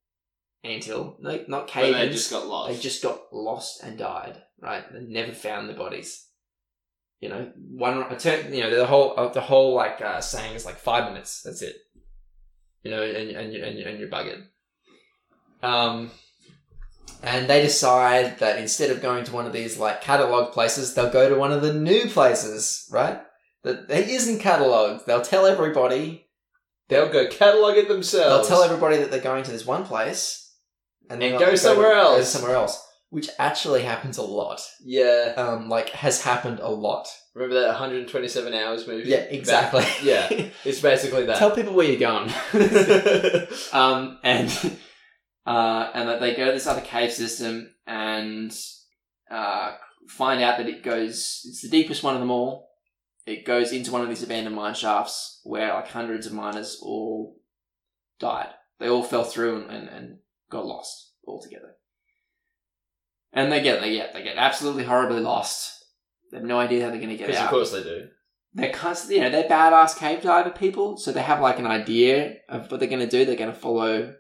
[0.64, 1.18] anthill.
[1.20, 2.70] No, not cave they just got lost.
[2.70, 4.42] They just got lost and died.
[4.62, 4.84] Right?
[4.92, 6.28] They never found the bodies.
[7.20, 8.04] You know, one.
[8.04, 8.54] I turn.
[8.54, 11.42] You know, the whole uh, the whole like uh, saying is like five minutes.
[11.44, 11.76] That's it.
[12.84, 14.44] You know, and and you and, and you're buggered.
[15.62, 16.12] Um,
[17.22, 21.10] and they decide that instead of going to one of these like catalog places, they'll
[21.12, 22.88] go to one of the new places.
[22.92, 23.22] Right?
[23.64, 25.06] That that isn't cataloged.
[25.06, 26.28] They'll tell everybody.
[26.90, 28.48] They'll go catalog it themselves.
[28.48, 30.54] They'll tell everybody that they're going to this one place,
[31.10, 32.30] and then And go somewhere go else.
[32.30, 34.62] somewhere else, which actually happens a lot.
[34.84, 35.34] Yeah.
[35.38, 37.08] Um, like has happened a lot.
[37.36, 39.10] Remember that 127 hours movie?
[39.10, 39.82] Yeah, exactly.
[39.82, 40.50] Back- yeah.
[40.66, 41.38] It's basically that.
[41.40, 42.30] Tell people where you're going.
[43.74, 44.52] um, and
[45.46, 48.56] uh, and that they go to this other cave system and
[49.30, 49.74] uh,
[50.08, 51.42] find out that it goes.
[51.46, 52.70] It's the deepest one of them all.
[53.26, 57.38] It goes into one of these abandoned mine shafts where like hundreds of miners all
[58.20, 58.50] died.
[58.80, 60.18] They all fell through and, and, and
[60.50, 61.76] got lost altogether.
[63.32, 65.86] And they get they get they get absolutely horribly lost.
[66.32, 67.32] They have no idea how they're going to get out.
[67.32, 68.08] Because of course they do.
[68.54, 72.36] they're constantly, you know, they're badass cave diver people, so they have like an idea
[72.50, 73.26] of what they're going to do.
[73.26, 74.14] They're going to follow.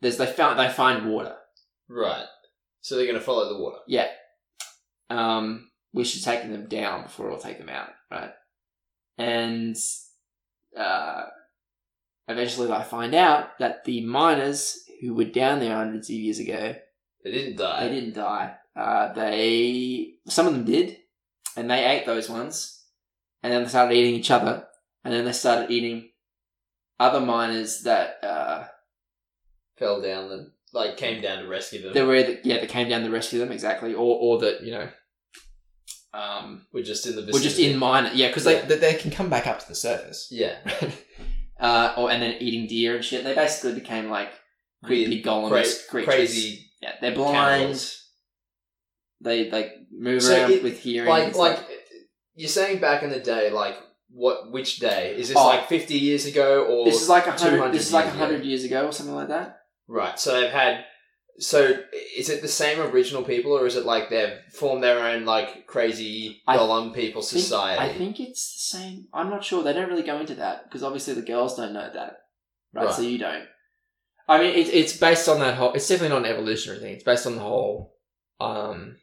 [0.00, 1.34] There's they found they find water.
[1.88, 2.26] Right.
[2.80, 3.78] So they're going to follow the water.
[3.86, 4.08] Yeah.
[5.10, 8.30] Um, we should take them down before we'll take them out, right?
[9.18, 9.76] And
[10.78, 11.24] uh,
[12.28, 16.76] eventually they find out that the miners who were down there hundreds of years ago
[17.24, 17.80] They didn't die.
[17.88, 18.54] they didn't die.
[18.76, 20.96] Uh, they some of them did,
[21.56, 22.84] and they ate those ones,
[23.42, 24.64] and then they started eating each other,
[25.04, 26.10] and then they started eating
[27.00, 28.64] other miners that uh,
[29.80, 31.92] Fell down the like came down to rescue them.
[31.94, 34.70] they were either, yeah that came down to rescue them exactly, or or that you
[34.70, 34.88] know
[36.12, 38.60] um, We're just in the we're just in mine yeah because Yeah.
[38.62, 40.56] they, they they can come back up to the surface, Yeah.
[41.60, 43.24] uh, or and then eating deer and shit.
[43.24, 44.30] They basically became like
[44.84, 46.14] creepy golem Cra- creatures.
[46.14, 47.34] crazy Yeah, they're blind.
[47.34, 48.08] cannibals.
[49.20, 51.08] They like move So around it- with hearing.
[51.08, 51.58] Like like
[52.34, 53.76] you're saying back in the day, like
[54.10, 55.14] what which day?
[55.16, 55.46] Is this Oh.
[55.46, 57.72] like fifty years ago or this is like a hundred.
[57.72, 59.59] This is like a hundred years ago or something like that.
[59.90, 60.18] Right.
[60.18, 60.84] So they've had.
[61.38, 61.74] So
[62.16, 65.66] is it the same original people, or is it like they've formed their own like
[65.66, 66.56] crazy I
[66.94, 67.80] people think- society?
[67.80, 69.06] I think it's the same.
[69.12, 69.62] I'm not sure.
[69.62, 72.18] They don't really go into that because obviously the girls don't know that,
[72.74, 72.84] right?
[72.86, 72.94] Right.
[72.94, 73.46] So you don't.
[74.28, 75.72] I mean, it, it's based on that whole.
[75.72, 76.94] It's definitely not an evolutionary thing.
[76.94, 77.96] It's based on the whole.
[78.38, 78.96] Um,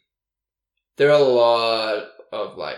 [0.96, 2.78] there are a lot of like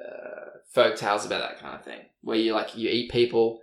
[0.00, 3.60] uh, folk tales about that kind of thing, where you like you eat people,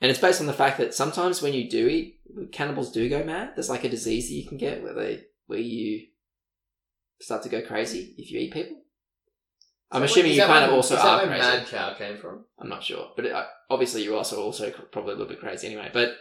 [0.00, 2.20] and it's based on the fact that sometimes when you do eat,
[2.52, 3.52] cannibals do go mad.
[3.54, 6.06] There's like a disease that you can get where they where you
[7.20, 8.76] start to go crazy if you eat people.
[9.90, 11.42] I'm Is assuming you kind of also is that are where crazy.
[11.42, 12.44] Mad Cow came from.
[12.58, 15.66] I'm not sure, but it, uh, obviously you're also also probably a little bit crazy
[15.66, 15.90] anyway.
[15.92, 16.16] But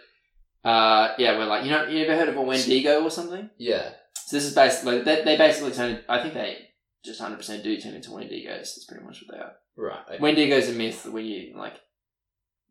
[0.64, 3.50] uh, yeah, we're like you know you ever heard of a Wendigo or something?
[3.58, 3.90] Yeah.
[4.26, 6.00] So this is basically they, they basically turn.
[6.08, 6.58] I think they
[7.04, 8.48] just hundred percent do turn into Wendigos.
[8.58, 9.54] That's pretty much what they are.
[9.76, 10.00] Right.
[10.10, 10.18] okay.
[10.20, 11.76] Wendigo's a myth when you like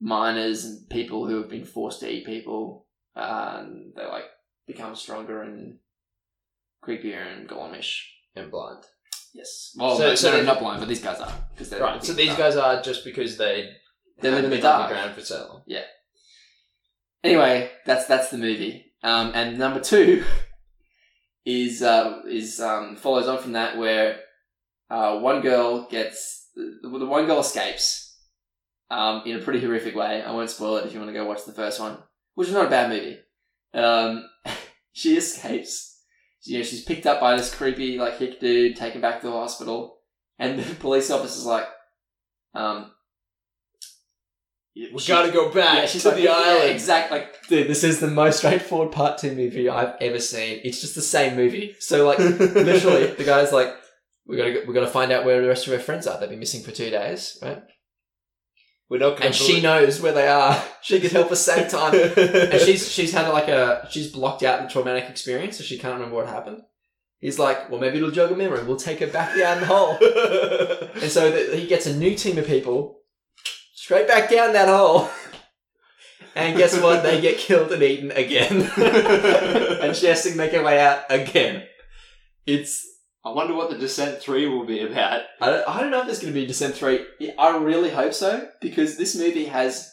[0.00, 2.86] miners and people who have been forced to eat people.
[3.14, 4.24] Um, they like
[4.66, 5.78] become stronger and
[6.84, 8.02] creepier and golemish.
[8.34, 8.84] and blind.
[9.32, 9.72] Yes.
[9.78, 12.04] Well, So- no, so no, they- not blind, but these guys are because they're Right.
[12.04, 13.72] So these guys are just because they
[14.20, 14.82] They live in haven't the been dark.
[14.90, 15.62] underground for so long.
[15.66, 15.84] Yeah.
[17.24, 18.92] Anyway, that's that's the movie.
[19.02, 20.24] Um, and number two
[21.44, 24.20] is uh, is um, follows on from that where
[24.90, 28.05] uh, one girl gets the, the one girl escapes
[28.90, 30.22] um, in a pretty horrific way.
[30.22, 31.98] I won't spoil it if you want to go watch the first one,
[32.34, 33.18] which is not a bad movie.
[33.74, 34.24] Um,
[34.92, 35.94] she escapes.
[36.44, 39.32] You know, she's picked up by this creepy like hick dude, taken back to the
[39.32, 39.98] hospital,
[40.38, 41.66] and the police officer's like,
[42.54, 42.92] um,
[44.76, 46.70] We she- gotta go back yeah, she's to like, the yeah, island.
[46.70, 47.18] exactly.
[47.18, 50.60] Like, dude, this is the most straightforward part two movie I've ever seen.
[50.62, 51.74] It's just the same movie.
[51.80, 53.74] So, like, literally, the guy's like,
[54.26, 56.20] "We gotta, we gotta find out where the rest of her friends are.
[56.20, 57.62] They've been missing for two days, right?"
[58.88, 60.62] We're not And she knows where they are.
[60.82, 61.92] She could help us save time.
[62.16, 65.94] And she's she's had like a she's blocked out the traumatic experience, so she can't
[65.94, 66.62] remember what happened.
[67.18, 68.62] He's like, "Well, maybe it'll jog a memory.
[68.62, 69.98] We'll take her back down the hole."
[71.02, 73.00] And so that he gets a new team of people
[73.74, 75.10] straight back down that hole.
[76.36, 77.02] And guess what?
[77.02, 78.62] They get killed and eaten again.
[79.82, 81.64] and she has to make her way out again.
[82.46, 82.86] It's.
[83.26, 85.22] I wonder what the Descent Three will be about.
[85.40, 87.04] I don't, I don't know if there's going to be Descent 3.
[87.36, 89.92] I really hope so, because this movie has.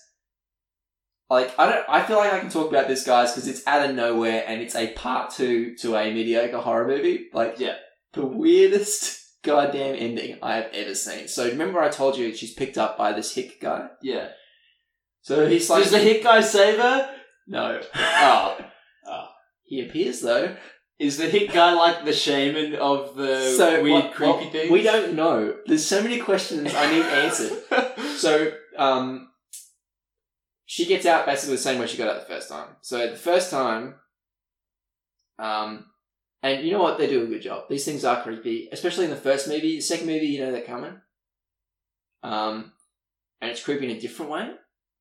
[1.32, 1.86] Like, I don't.
[1.90, 4.62] I feel like I can talk about this, guys, because it's out of nowhere and
[4.62, 7.30] it's a part two to a mediocre horror movie.
[7.34, 7.78] Like, Yeah.
[8.14, 11.28] the weirdest goddamn ending I have ever seen.
[11.28, 13.88] So, remember I told you she's picked up by this hick guy?
[14.04, 14.28] Yeah.
[15.24, 15.82] So he's like.
[15.82, 17.10] Does the hit guy save her?
[17.48, 17.82] No.
[17.96, 18.58] Oh.
[19.66, 20.56] He appears though.
[21.00, 24.72] Is the hit guy like the shaman of the so weird, what- creepy what- thing?
[24.72, 25.56] We don't know.
[25.66, 27.64] There's so many questions I need answered.
[28.18, 29.30] So, um,
[30.66, 32.68] she gets out basically the same way she got out the first time.
[32.82, 33.96] So the first time,
[35.40, 35.88] um,
[36.42, 36.98] and you know what?
[36.98, 37.66] They do a good job.
[37.70, 39.76] These things are creepy, especially in the first movie.
[39.78, 41.00] The second movie, you know they're coming.
[42.22, 42.72] Um,
[43.42, 44.52] and it's creepy in a different way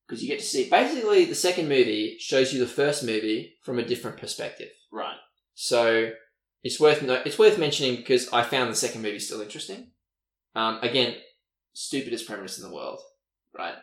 [0.06, 0.68] because you get to see.
[0.68, 4.70] Basically, the second movie shows you the first movie from a different perspective.
[4.90, 5.16] right.
[5.54, 6.10] So
[6.62, 9.92] it's worth no- it's worth mentioning because I found the second movie still interesting.
[10.54, 11.16] Um, again,
[11.72, 13.00] stupidest premise in the world,
[13.56, 13.74] right?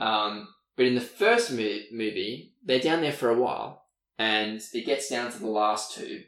[0.00, 3.84] Um, but in the first mo- movie, they're down there for a while,
[4.18, 6.24] and it gets down to the last two.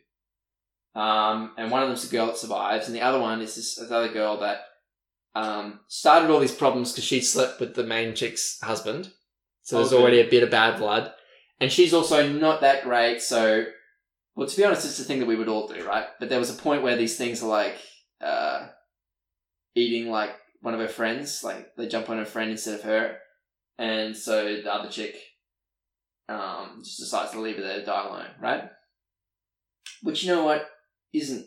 [0.94, 3.78] Um, and one of them's a girl that survives, and the other one is this
[3.90, 4.60] other girl that
[5.34, 9.12] um, started all these problems because she slept with the main chick's husband.
[9.62, 10.00] So there's Okay.
[10.00, 11.12] already a bit of bad blood.
[11.60, 13.66] And she's also not that great, so
[14.36, 16.04] well, to be honest, it's a thing that we would all do, right?
[16.20, 17.78] But there was a point where these things are like
[18.20, 18.68] uh,
[19.74, 23.16] eating like one of her friends, like they jump on her friend instead of her,
[23.78, 25.16] and so the other chick
[26.28, 28.64] um, just decides to leave her there to die alone, right?
[30.02, 30.68] Which you know what
[31.14, 31.46] isn't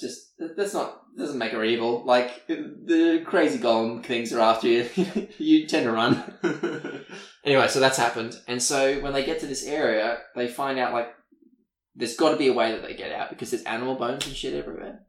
[0.00, 2.02] just that's not doesn't make her evil.
[2.06, 4.88] Like the crazy golem things are after you,
[5.38, 6.34] you tend to run.
[7.44, 8.36] Anyway, so that's happened.
[8.46, 11.08] And so when they get to this area, they find out like
[11.94, 14.34] there's got to be a way that they get out because there's animal bones and
[14.36, 15.00] shit everywhere.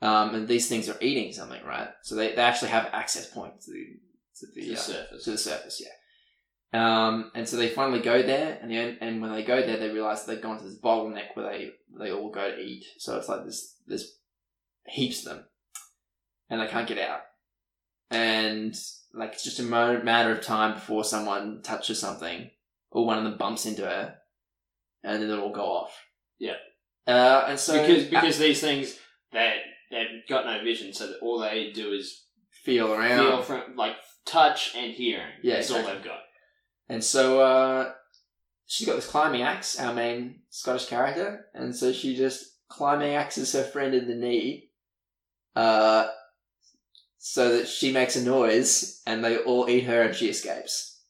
[0.00, 1.88] Um, and these things are eating something, right?
[2.02, 3.86] So they, they actually have access point to the
[4.40, 5.24] to the, The uh, surface.
[5.24, 5.90] to the surface, yeah.
[6.72, 9.88] Um, and so they finally go there, and the, and when they go there, they
[9.88, 12.84] realize they've gone to this bottleneck where they they all go to eat.
[12.98, 14.18] So it's like this there's
[14.86, 15.44] heaps of them,
[16.50, 17.20] and they can't get out.
[18.10, 18.76] And
[19.14, 22.50] like it's just a matter of time before someone touches something,
[22.90, 24.17] or one of them bumps into her,
[25.04, 25.96] and then it'll go off.
[26.38, 26.56] Yeah.
[27.06, 28.98] Uh, and so because because these things
[29.32, 29.56] they
[29.90, 33.26] they've got no vision, so that all they do is feel around.
[33.26, 35.32] feel from like touch and hearing.
[35.42, 36.20] Yeah, that's all they've got.
[36.88, 37.92] And so uh,
[38.66, 43.52] she's got this climbing axe, our main Scottish character, and so she just climbing axes
[43.52, 44.70] her friend in the knee,
[45.56, 46.08] uh,
[47.18, 51.00] so that she makes a noise, and they all eat her, and she escapes.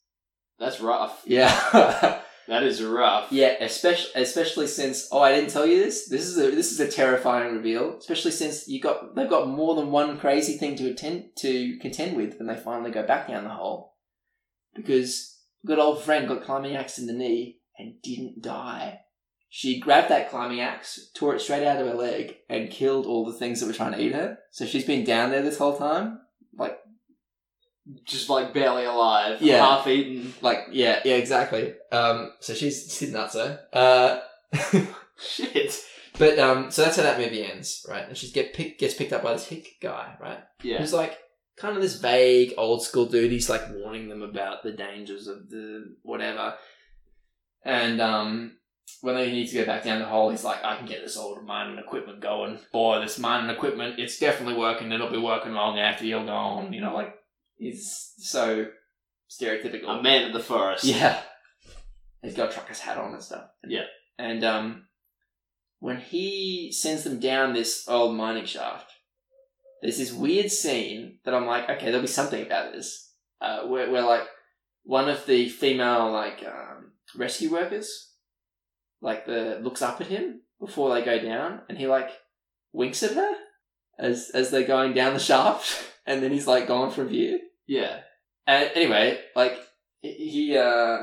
[0.59, 1.23] That's rough.
[1.27, 1.53] Yeah,
[2.49, 3.31] That is rough.
[3.31, 3.57] yeah.
[3.61, 6.09] Especially, especially since oh, I didn't tell you this.
[6.09, 7.99] This is a this is a terrifying reveal.
[7.99, 12.17] Especially since you got they've got more than one crazy thing to attend to contend
[12.17, 13.97] with when they finally go back down the hole,
[14.75, 19.01] because good old friend got climbing axe in the knee and didn't die.
[19.51, 23.25] She grabbed that climbing axe, tore it straight out of her leg, and killed all
[23.25, 24.39] the things that were trying to eat her.
[24.51, 26.21] So she's been down there this whole time,
[26.57, 26.79] like
[28.05, 29.41] Just like barely alive.
[29.41, 29.59] Yeah.
[29.59, 30.35] Half eaten.
[30.43, 31.75] like yeah, yeah, exactly.
[31.91, 34.21] Um, so she's she's nuts, uh.
[35.21, 35.81] Shit.
[36.19, 38.07] But um, so that's how that movie ends, right?
[38.07, 40.41] And she get pick, gets picked up by this hick guy, right?
[40.63, 40.79] Yeah.
[40.79, 41.17] Who's like
[41.59, 43.33] kind of this vague old school dude.
[43.33, 46.55] He's like warning them about the dangers of the whatever.
[47.65, 48.59] And um,
[49.01, 51.17] when they need to go back down the hole, he's like, I can get this
[51.17, 52.59] old mining equipment going.
[52.73, 54.93] Boy, this mining equipment, it's definitely working.
[54.93, 56.73] It'll be working long after you're gone.
[56.73, 57.15] You know, like,
[57.59, 58.69] he's so
[59.29, 59.99] stereotypical.
[59.99, 60.85] A man of the forest.
[60.85, 61.21] Yeah.
[62.23, 63.49] He's got a trucker's hat on and stuff.
[63.65, 63.85] Yeah.
[64.19, 64.85] And um,
[65.81, 68.91] when he sends them down this old mining shaft,
[69.83, 73.13] there's this weird scene that I'm like, okay, there'll be something about this.
[73.41, 74.27] Uh, where, where like
[74.83, 78.13] one of the female like um, rescue workers,
[79.01, 82.11] like the looks up at him before they go down, and he like
[82.73, 83.35] winks at her
[83.99, 87.39] as as they're going down the shaft, and then he's like gone from view.
[87.69, 88.01] Yeah.
[88.47, 89.57] And anyway, like
[90.01, 90.99] he uh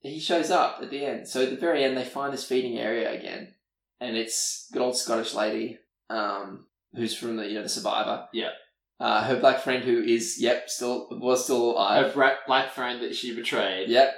[0.00, 1.26] he shows up at the end.
[1.26, 3.54] So at the very end, they find this feeding area again,
[4.00, 5.78] and it's good old Scottish lady,
[6.10, 8.28] um, who's from the you know the survivor.
[8.32, 8.50] Yeah.
[9.00, 12.14] Uh, her black friend who is yep still was still A alive.
[12.14, 13.88] bra- black friend that she betrayed.
[13.88, 14.14] Yep.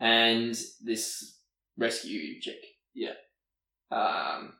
[0.00, 1.38] And this
[1.76, 2.60] rescue chick.
[2.94, 3.14] Yeah.
[3.90, 4.52] Um.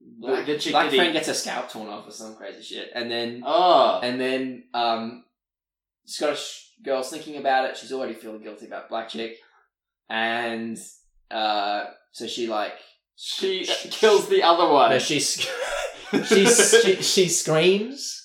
[0.00, 3.10] Black, the chick black friend gets her scalp torn off or some crazy shit, and
[3.10, 4.00] then Oh.
[4.02, 5.24] and then um,
[6.06, 7.76] Scottish girl's thinking about it.
[7.76, 9.36] She's already feeling guilty about black chick,
[10.08, 10.78] and
[11.30, 12.74] uh, so she like
[13.16, 14.90] she kills the other one.
[14.90, 15.20] no, she
[16.24, 18.24] she, she she screams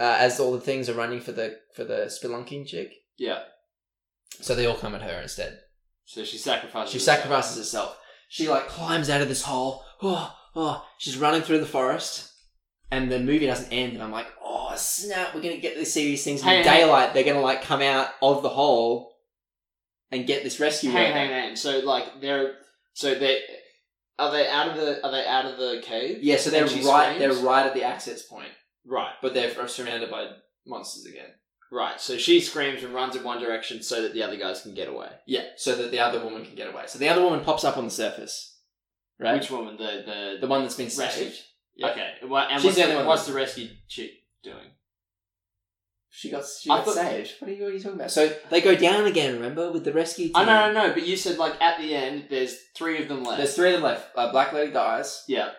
[0.00, 2.92] uh, as all the things are running for the for the spelunking chick.
[3.18, 3.40] yeah.
[4.40, 5.60] So they all come at her instead.
[6.06, 6.90] So she sacrifices.
[6.92, 7.18] She herself.
[7.18, 7.98] sacrifices herself.
[8.30, 9.84] She like climbs out of this hole.
[10.02, 10.84] Oh, oh.
[10.98, 12.28] She's running through the forest.
[12.90, 15.34] And the movie doesn't end, and I'm like, oh snap!
[15.34, 16.80] We're gonna get to see these things in Hey, hey.
[16.80, 17.14] daylight.
[17.14, 19.16] They're gonna like come out of the hole
[20.10, 20.90] and get this rescue.
[20.92, 21.00] Worker.
[21.10, 21.56] hang, hang.
[21.56, 22.56] So like they're
[22.92, 23.40] so they
[24.18, 26.18] are they out of the are they out of the cave?
[26.22, 27.14] Yeah, so they're And she right.
[27.16, 27.18] screams?
[27.38, 28.50] They're right at the access point,
[28.84, 30.28] Right, but they're surrounded by
[30.66, 31.30] monsters again.
[31.70, 31.98] right.
[31.98, 34.88] So she screams and runs in one direction so that the other guys can get
[34.90, 35.08] away.
[35.26, 36.82] Yeah, so that the other woman can get away.
[36.88, 38.51] So the other woman pops up on the surface,
[39.22, 39.34] right?
[39.40, 39.76] Which woman?
[39.76, 41.06] The the the one that's been Rescue.
[41.30, 41.40] saved.
[41.82, 42.10] Okay.
[42.26, 44.10] Well, and She's what's the the, only one what's the rescue chick
[44.42, 44.56] doing?
[46.10, 47.32] She got she I got thought- saved.
[47.38, 48.10] What are you what are you talking about?
[48.10, 49.34] So they go down again.
[49.34, 50.36] Remember with the rescue team.
[50.36, 50.92] I know, no, no.
[50.94, 53.38] But you said like at the end, there's three of them left.
[53.38, 54.10] There's three of them left.
[54.14, 55.24] Uh, Black Lady dies.
[55.26, 55.50] Yeah.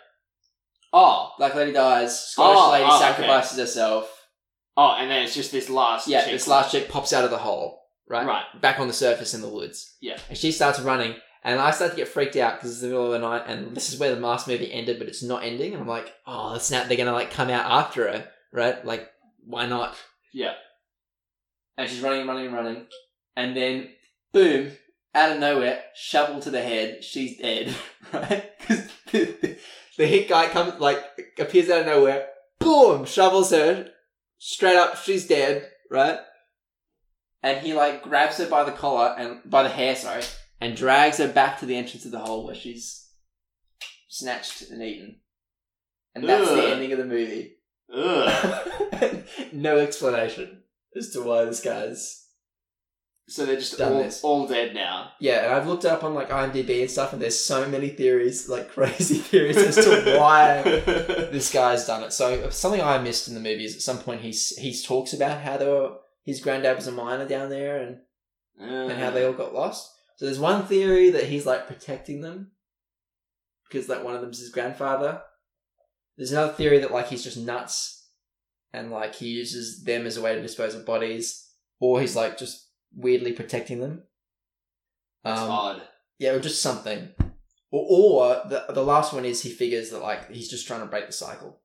[0.91, 2.27] Oh, Black Lady dies.
[2.29, 2.99] Scottish Oh, Lady oh, okay.
[3.05, 4.27] sacrifices herself.
[4.77, 6.07] oh, and then it's just this last.
[6.07, 7.79] Yeah, chick this last chick pops out of the hole.
[8.07, 8.27] Right.
[8.27, 8.43] Right.
[8.61, 9.95] Back on the surface in the woods.
[10.01, 10.17] Yeah.
[10.29, 13.07] And she starts running, and I start to get freaked out because it's the middle
[13.07, 15.73] of the night, and this is where the last movie ended, but it's not ending.
[15.73, 16.87] And I'm like, oh snap!
[16.87, 18.83] They're gonna like come out after her, right?
[18.85, 19.09] Like,
[19.45, 19.95] why not?
[20.33, 20.53] Yeah.
[21.77, 22.85] and she's running and running and running,
[23.35, 23.89] and then
[24.31, 24.71] boom,
[25.13, 27.75] out of nowhere, shovel to the head, she's dead,
[28.13, 28.49] right?
[28.59, 29.57] Because the, the,
[29.97, 31.03] the hit guy comes like
[31.37, 32.27] appears out of nowhere,
[32.59, 33.89] boom, shovels her
[34.39, 36.19] straight up, she's dead, right?
[37.43, 40.23] And he like grabs her by the collar and by the hair, sorry,
[40.59, 43.09] and drags her back to the entrance of the hole where she's
[44.07, 45.19] snatched and eaten.
[46.15, 47.55] And that's the ending of the movie.
[47.93, 49.23] Ugh.
[49.53, 50.63] no explanation
[50.95, 52.27] as to why this guy's
[53.27, 54.23] So they're just Done all, this.
[54.23, 55.11] all dead now.
[55.19, 57.89] Yeah, and I've looked it up on like IMDb and stuff, and there's so many
[57.89, 60.61] theories, like crazy theories, as to why
[61.31, 62.13] this guy's done it.
[62.13, 65.41] So something I missed in the movie is at some point he's he talks about
[65.41, 67.97] how they were his granddad was a miner down there and,
[68.59, 69.27] and how they uh.
[69.27, 69.92] all got lost.
[70.17, 72.51] So there's one theory that he's like protecting them
[73.69, 75.21] because like one of them's his grandfather.
[76.17, 78.07] There's another theory that like he's just nuts
[78.71, 81.49] and like he uses them as a way to dispose of bodies,
[81.79, 84.03] or he's like just weirdly protecting them.
[85.23, 85.81] That's Um, odd.
[86.19, 87.09] yeah, or just something.
[87.71, 90.85] Or, or the the last one is he figures that like he's just trying to
[90.85, 91.59] break the cycle.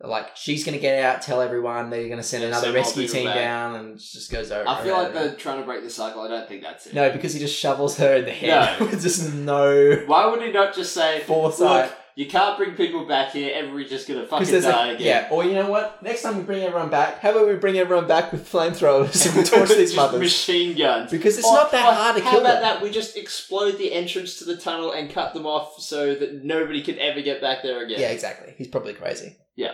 [0.00, 2.82] That, like she's gonna get out, tell everyone they're gonna send Yeah, another send more
[2.82, 3.36] rescue team back.
[3.36, 4.68] down, and it just goes over.
[4.68, 6.22] I feel like they're trying to break the cycle.
[6.22, 6.94] I don't think that's it.
[6.94, 8.86] no, because he just shovels her in the head No.
[8.90, 11.86] with just no Why would he not just say, foresight.
[11.90, 13.52] Look, you can't bring people back here.
[13.54, 15.06] Everybody's just gonna fucking die like, again.
[15.06, 16.00] yeah, or you know what?
[16.02, 19.46] Next time we bring everyone back, how about we bring everyone back with flamethrowers and
[19.46, 20.20] torch these Just mothers?
[20.20, 21.10] machine guns.
[21.10, 22.30] Because it's Or- not that or hard to kill.
[22.32, 22.62] how about them.
[22.62, 22.82] that?
[22.82, 26.82] We just explode the entrance to the tunnel and cut them off so that nobody
[26.82, 28.00] can ever get back there again.
[28.00, 28.54] Yeah, exactly.
[28.58, 29.36] He's probably crazy.
[29.56, 29.72] Yeah.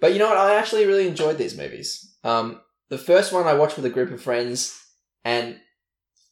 [0.00, 0.36] But you know what?
[0.36, 2.16] I actually really enjoyed these movies.
[2.22, 4.78] Um, the first one I watched with a group of friends,
[5.24, 5.58] and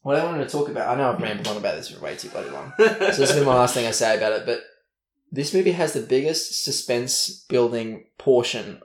[0.01, 2.15] what I wanted to talk about, I know I've rambled on about this for way
[2.15, 2.73] too bloody long.
[2.77, 4.61] So this will be my last thing I say about it, but
[5.31, 8.81] this movie has the biggest suspense building portion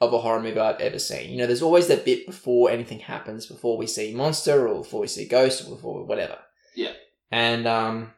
[0.00, 1.30] of a horror movie I've ever seen.
[1.30, 5.00] You know, there's always that bit before anything happens, before we see monster or before
[5.00, 6.38] we see ghost or before whatever.
[6.74, 6.92] Yeah.
[7.30, 8.12] And um,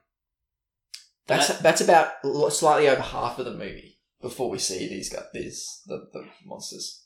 [1.27, 2.09] that's that's about
[2.51, 3.94] slightly over half of the movie
[4.25, 7.03] before we see these guys, these the, the monsters.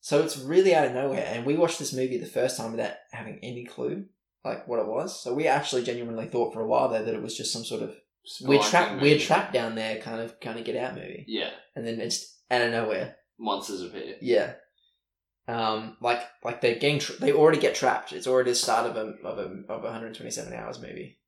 [0.00, 1.26] So it's really out of nowhere.
[1.30, 4.06] And we watched this movie the first time without having any clue
[4.44, 5.22] like what it was.
[5.22, 7.82] So we actually genuinely thought for a while there that it was just some sort
[7.82, 7.94] of
[8.40, 9.02] weird Spelunking trap, movie.
[9.02, 12.38] weird trap down there, kind of kind of get out movie, Yeah, and then it's
[12.50, 13.16] out of nowhere.
[13.38, 14.14] monsters appear.
[14.22, 14.54] Yeah.
[15.48, 18.12] Um, like like they're getting tra- they already get trapped.
[18.12, 21.18] It's already the start of a of a of a 127 hours movie.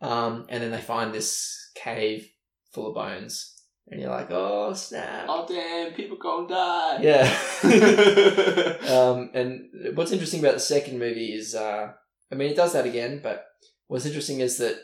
[0.00, 2.28] Um, and then they find this cave
[2.72, 3.54] full of bones,
[3.88, 5.26] and you're like, oh snap!
[5.28, 5.92] Oh damn!
[5.92, 6.98] People gonna die.
[7.02, 7.38] Yeah.
[8.88, 11.92] um, and what's interesting about the second movie is, uh,
[12.30, 13.44] I mean, it does that again, but
[13.88, 14.76] what's interesting is that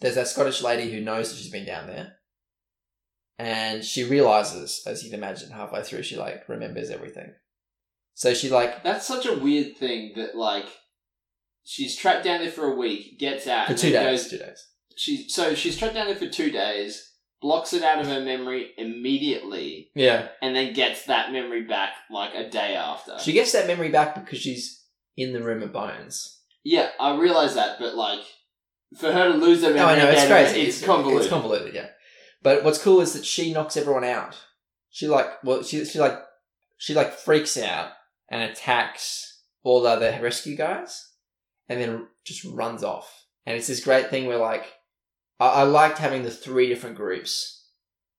[0.00, 2.16] there's that Scottish lady who knows that she's been down there,
[3.38, 7.32] and she realizes, as you can imagine, halfway through, she like remembers everything.
[8.14, 10.66] So she like That's such a weird thing that like
[11.64, 14.30] she's trapped down there for a week, gets out, for two days, goes.
[14.30, 14.68] two days.
[14.96, 17.13] She so she's trapped down there for two days,
[17.44, 22.34] blocks it out of her memory immediately, Yeah, and then gets that memory back like
[22.34, 23.18] a day after.
[23.18, 24.82] she gets that memory back because she's
[25.14, 26.40] in the room of bones.
[26.64, 28.20] yeah, I realize that, but like
[28.96, 30.60] for her to lose that No, memory, I know it's again, crazy.
[30.62, 31.20] It's convoluted.
[31.22, 31.88] It's convoluted, yeah.
[32.42, 34.36] But what's cool is that she knocks everyone out.
[34.90, 36.18] She like, well, she she like,
[36.78, 37.90] she like freaks out
[38.30, 41.10] and attacks all the other rescue guys,
[41.68, 43.26] and then just runs off.
[43.46, 44.64] And it's this great thing where like,
[45.40, 47.66] I, I liked having the three different groups,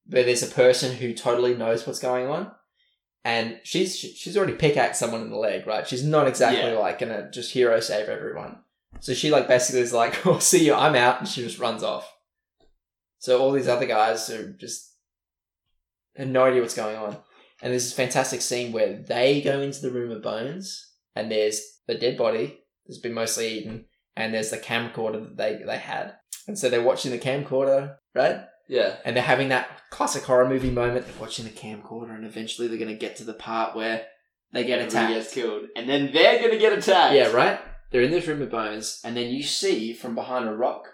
[0.07, 2.51] where there's a person who totally knows what's going on.
[3.23, 5.87] And she's she- she's already pickaxed someone in the leg, right?
[5.87, 6.77] She's not exactly Yeah.
[6.77, 8.59] like gonna just hero save everyone.
[8.99, 11.81] So she like basically is like, "Oh, see you, I'm out," and she just runs
[11.83, 12.11] off.
[13.19, 14.93] So all these other guys are just
[16.15, 17.17] have no idea what's going on.
[17.61, 21.61] And there's this fantastic scene where they go into the room of bones, and there's
[21.87, 23.85] the dead body that's been mostly eaten,
[24.15, 26.13] and there's the camcorder that they they had,
[26.47, 28.41] and so they're watching the camcorder, right?
[28.67, 31.05] yeah, And they're having that classic horror movie moment.
[31.05, 34.05] They're watching the camcorder, and eventually they're going to get to the part where
[34.55, 35.13] they get everybody attacked.
[35.13, 37.13] gets killed, and then they're gonna get attacked.
[37.13, 37.59] Yeah, right?
[37.91, 40.87] They're in this room of bones, and then you see from behind a rock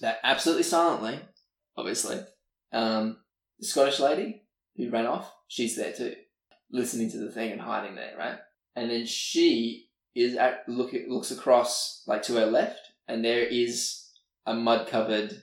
[0.00, 1.20] that absolutely silently,
[1.76, 2.18] obviously,
[2.72, 3.18] um,
[3.58, 4.42] the Scottish lady
[4.76, 6.14] who ran off, she's there too,
[6.70, 8.38] listening to the thing and hiding there, right?
[8.74, 14.05] And then she is at look looks across like to her left, and there is
[14.46, 15.42] a mud covered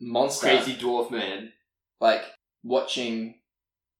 [0.00, 1.52] monster crazy dwarf man.
[2.00, 2.22] like
[2.62, 3.34] watching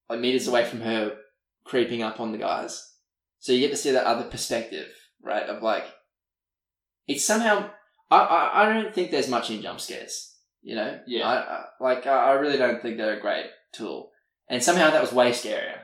[0.09, 1.17] like meters away from her
[1.65, 2.93] creeping up on the guys.
[3.39, 4.89] So you get to see that other perspective,
[5.23, 5.45] right?
[5.49, 5.85] Of like
[7.07, 7.71] it's somehow
[8.11, 10.31] I I, I don't think there's much in jump scares.
[10.63, 10.99] You know?
[11.07, 11.29] Yeah.
[11.29, 14.11] I, I like I I really don't think they're a great tool.
[14.49, 15.79] And somehow that was way scarier.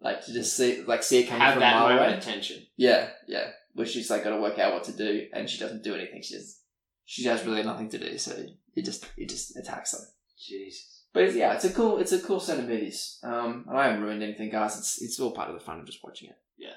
[0.00, 2.16] Like to just see like see it coming Have from a that mile away.
[2.16, 2.56] of.
[2.76, 3.50] Yeah, yeah.
[3.74, 6.22] Where she's like got to work out what to do, and she doesn't do anything.
[6.22, 6.60] She just
[7.06, 8.32] she has really nothing to do, so
[8.74, 10.02] it just it just attacks them.
[10.38, 10.92] Jesus.
[11.14, 13.18] But it's, yeah, it's a cool it's a cool set of movies.
[13.22, 14.76] Um, and I haven't ruined anything, guys.
[14.76, 16.36] It's it's all part of the fun of just watching it.
[16.58, 16.74] Yeah.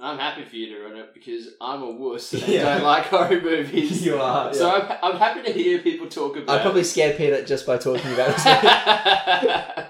[0.00, 2.74] I'm happy for you to run it because I'm a wuss and Yeah.
[2.74, 4.02] don't like horror movies.
[4.06, 4.52] You are.
[4.54, 6.58] So I'm, I'm happy to hear people talk about.
[6.58, 8.44] I probably scared Peter just by talking about it.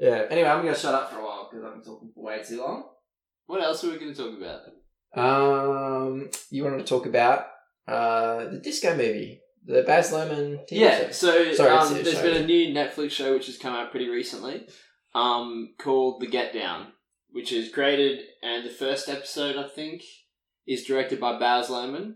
[0.00, 0.24] yeah.
[0.30, 2.60] Anyway, I'm gonna shut up for a while because I've been talking for way too
[2.60, 2.84] long.
[3.46, 4.60] what else are we going to talk about?
[5.16, 7.46] Um, you wanted to talk about
[7.88, 11.10] uh the disco movie, the Baz Luhrmann TV Yeah, show.
[11.12, 12.32] so Sorry, um, it's- there's sorry.
[12.32, 14.66] been a new Netflix show which has come out pretty recently,
[15.14, 16.92] um, called The Get Down,
[17.30, 20.02] which is created and the first episode I think
[20.66, 22.14] is directed by Baz Luhrmann,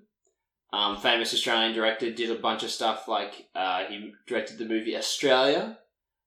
[0.73, 2.11] um, famous Australian director.
[2.11, 5.79] Did a bunch of stuff like uh, he directed the movie Australia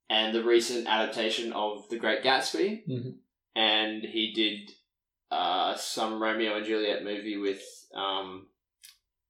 [0.10, 3.16] and the recent adaptation of The Great Gatsby, Mhm.
[3.56, 4.72] and he did
[5.32, 7.64] uh, some Romeo and Juliet movie with.
[7.96, 8.48] Um,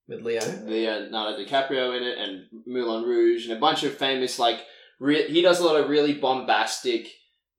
[0.07, 0.41] with Leo.
[0.65, 4.59] Leo, Leonardo DiCaprio in it and Moulin Rouge and a bunch of famous like
[4.99, 7.07] re- he does a lot of really bombastic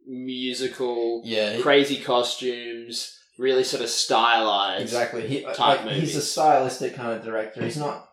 [0.07, 5.27] musical Yeah, crazy costumes really sort of stylized exactly.
[5.27, 7.63] He, type like, he's a stylistic kind of director.
[7.65, 8.09] He's not.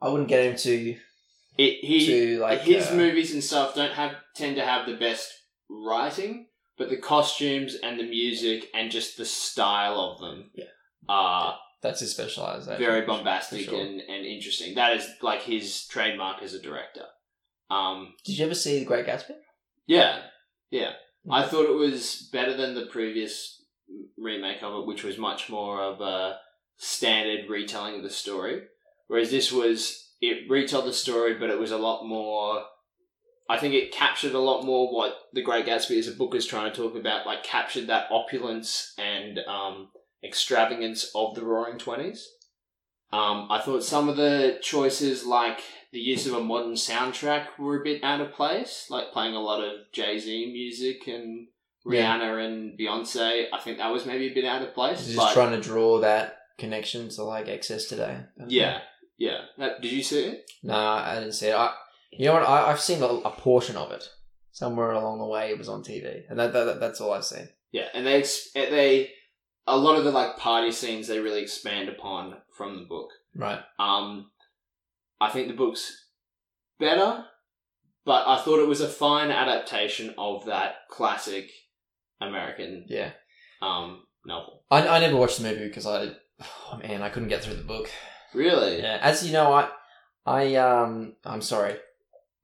[0.00, 0.96] I wouldn't get him to
[1.58, 4.96] it, he to like his uh, movies and stuff don't have tend to have the
[4.96, 5.28] best
[5.68, 10.64] writing but the costumes and the music and just the style of them Yeah.
[11.08, 12.78] are That's his specialization.
[12.78, 13.80] very bombastic sure.
[13.80, 17.04] and, and interesting that is like his trademark as a director
[17.70, 19.36] um Did you ever see The Great Gatsby?
[19.86, 20.20] Yeah,
[20.70, 20.92] yeah.
[21.30, 23.62] I thought it was better than the previous
[24.16, 26.38] remake of it, which was much more of a
[26.76, 28.62] standard retelling of the story.
[29.08, 32.64] Whereas this was it retold the story, but it was a lot more.
[33.50, 36.44] I think it captured a lot more what The Great Gatsby as a book is
[36.44, 37.26] trying to talk about.
[37.26, 39.88] Like captured that opulence and um,
[40.24, 42.28] extravagance of the Roaring Twenties.
[43.10, 45.60] Um, I thought some of the choices, like
[45.92, 49.40] the use of a modern soundtrack, were a bit out of place, like playing a
[49.40, 51.48] lot of Jay Z music and
[51.86, 52.18] Yeah.
[52.18, 53.46] Rihanna and Beyonce.
[53.52, 55.06] I think that was maybe a bit out of place.
[55.06, 58.18] He's but just trying to draw that connection to like access today.
[58.46, 58.80] Yeah,
[59.16, 59.38] yeah.
[59.56, 60.50] That, did you see it?
[60.62, 61.54] Nah, I didn't see it.
[61.54, 61.72] I,
[62.12, 62.42] you know what?
[62.42, 64.06] I, I've seen a, a portion of it
[64.52, 65.50] somewhere along the way.
[65.50, 67.48] It was on TV, and that, that that's all I've seen.
[67.72, 68.22] Yeah, and they
[68.54, 69.12] they
[69.68, 73.10] a lot of the like party scenes they really expand upon from the book.
[73.34, 73.60] Right.
[73.78, 74.30] Um,
[75.20, 76.06] I think the book's
[76.78, 77.24] better,
[78.04, 81.50] but I thought it was a fine adaptation of that classic
[82.20, 83.10] American Yeah.
[83.62, 84.62] um novel.
[84.70, 86.10] I, I never watched the movie because I,
[86.42, 87.90] oh man, I couldn't get through the book.
[88.34, 88.78] Really?
[88.80, 88.98] Yeah.
[89.00, 89.68] As you know, I,
[90.26, 91.76] I um, I'm sorry,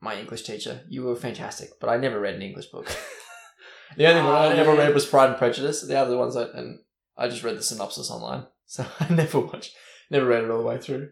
[0.00, 0.82] my English teacher.
[0.88, 2.86] You were fantastic, but I never read an English book.
[3.96, 5.82] the only one I never read was Pride and Prejudice.
[5.82, 6.78] The other ones, I, and
[7.16, 9.74] I just read the synopsis online, so I never watched,
[10.10, 11.10] never read it all the way through.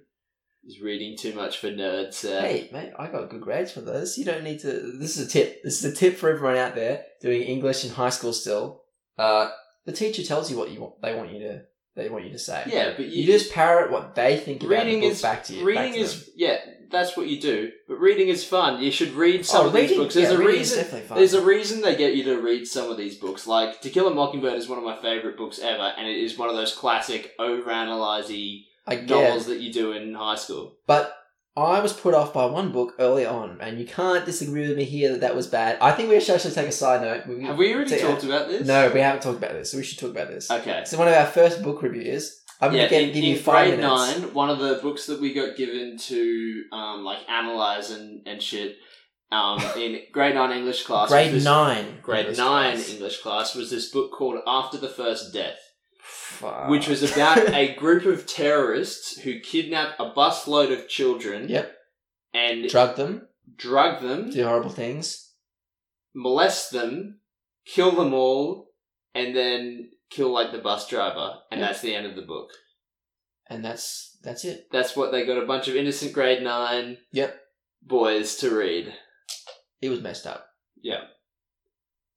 [0.64, 2.24] Is reading too much for nerds.
[2.24, 4.16] Uh, Hey, mate, I got good grades for this.
[4.16, 4.96] You don't need to.
[4.96, 5.60] This is a tip.
[5.64, 8.82] This is a tip for everyone out there doing English in high school still.
[9.18, 9.50] Uh,
[9.86, 11.02] the teacher tells you what you want.
[11.02, 11.62] They want you to.
[11.96, 12.62] They want you to say.
[12.68, 15.42] Yeah, but you, You just parrot what they think about reading the book is back
[15.44, 15.64] to you.
[15.64, 16.34] reading is them.
[16.36, 16.56] yeah,
[16.92, 17.72] that's what you do.
[17.88, 18.82] But reading is fun.
[18.82, 20.14] You should read some oh, of reading, these books.
[20.14, 20.78] There's yeah, a reading reason.
[20.78, 21.18] Definitely fun.
[21.18, 23.46] There's a reason they get you to read some of these books.
[23.46, 26.38] Like To Kill a Mockingbird is one of my favorite books ever, and it is
[26.38, 30.76] one of those classic overanalyze I novels that you do in high school.
[30.86, 31.16] but
[31.54, 34.84] I was put off by one book early on, and you can't disagree with me
[34.84, 35.76] here that that was bad.
[35.82, 37.42] I think we should actually take a side note.
[37.42, 38.66] Have we already talked about this?
[38.66, 40.50] No, we haven't talked about this, so we should talk about this.
[40.50, 40.82] Okay.
[40.86, 42.41] So one of our first book reviews.
[42.62, 44.20] I'm yeah, gonna in, give in you five grade minutes.
[44.20, 48.40] nine, one of the books that we got given to um, like analyze and, and
[48.42, 48.76] shit
[49.32, 51.08] um, in grade nine English class.
[51.08, 51.98] Grade this- nine.
[52.02, 52.90] Grade English nine class.
[52.90, 55.58] English class was this book called After the First Death,
[56.02, 56.68] Fuck.
[56.68, 61.48] which was about a group of terrorists who kidnap a busload of children.
[61.48, 61.74] Yep.
[62.34, 65.32] And drug them, drug them, do horrible things.
[66.14, 67.20] molest them,
[67.66, 68.68] kill them all,
[69.14, 72.50] and then kill like the bus driver, and that's the end of the book.
[73.48, 74.66] and that's that's it.
[74.70, 77.38] That's what they got a bunch of innocent grade nine Yep.
[77.82, 78.94] boys to read.
[79.80, 80.46] It was messed up.
[80.80, 81.00] Yeah.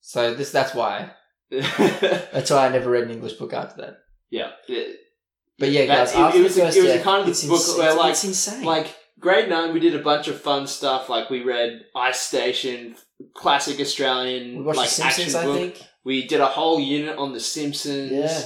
[0.02, 1.12] So this that's why
[1.50, 3.98] that's why I never read an English book after that.
[4.68, 5.00] It-
[5.58, 7.78] But yeah, guys, it- after it was a- it was a kind of book ins-
[7.78, 8.64] where, it's, like- it's insane.
[8.66, 11.08] like grade nine, we did a bunch of fun stuff.
[11.10, 12.96] Like we read Ice Station,
[13.34, 15.76] classic Australian we watched like action I book.
[16.06, 18.12] We did a whole unit on The Simpsons.
[18.12, 18.42] Yeah,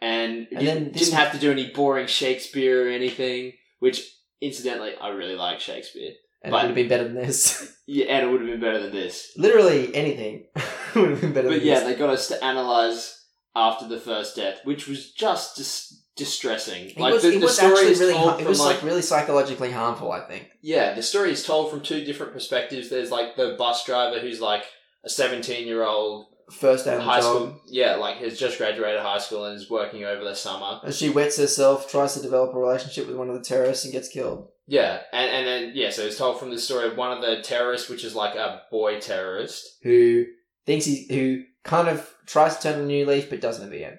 [0.00, 3.52] and, And then didn't have to do any boring Shakespeare or anything.
[3.78, 4.02] Which,
[4.40, 6.12] incidentally, I really like Shakespeare.
[6.42, 7.68] and But- it would have been better than this.
[7.86, 9.32] Yeah, and it would have been better than this.
[9.36, 10.46] Literally anything
[10.94, 11.48] would have been better.
[11.48, 11.84] But yeah, this.
[11.84, 16.90] they got us to analyze after the first death, which was just dis- distressing.
[16.90, 18.40] It like was, the, it the was story actually really.
[18.42, 20.12] It was like, like really psychologically harmful.
[20.12, 20.48] I think.
[20.62, 22.88] yeah, the story is told from two different perspectives.
[22.88, 24.64] There's like the bus driver who's like
[25.04, 27.24] a 17 year old First day on the high job.
[27.36, 30.80] school, yeah, like has just graduated high school and is working over the summer.
[30.84, 33.92] And she wets herself, tries to develop a relationship with one of the terrorists, and
[33.92, 34.48] gets killed.
[34.66, 37.42] Yeah, and and then yeah, so it's told from the story of one of the
[37.42, 39.64] terrorists, which is like a boy terrorist.
[39.82, 40.24] Who
[40.66, 43.84] thinks he who kind of tries to turn a new leaf, but doesn't at the
[43.84, 43.98] end.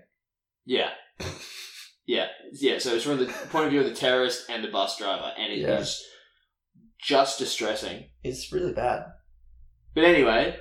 [0.66, 0.90] Yeah.
[2.06, 2.80] Yeah, yeah.
[2.80, 5.54] So it's from the point of view of the terrorist and the bus driver, and
[5.54, 6.04] it is
[6.76, 6.86] Yeah.
[7.02, 8.10] just distressing.
[8.24, 9.06] It's really bad.
[9.96, 10.58] But anyway,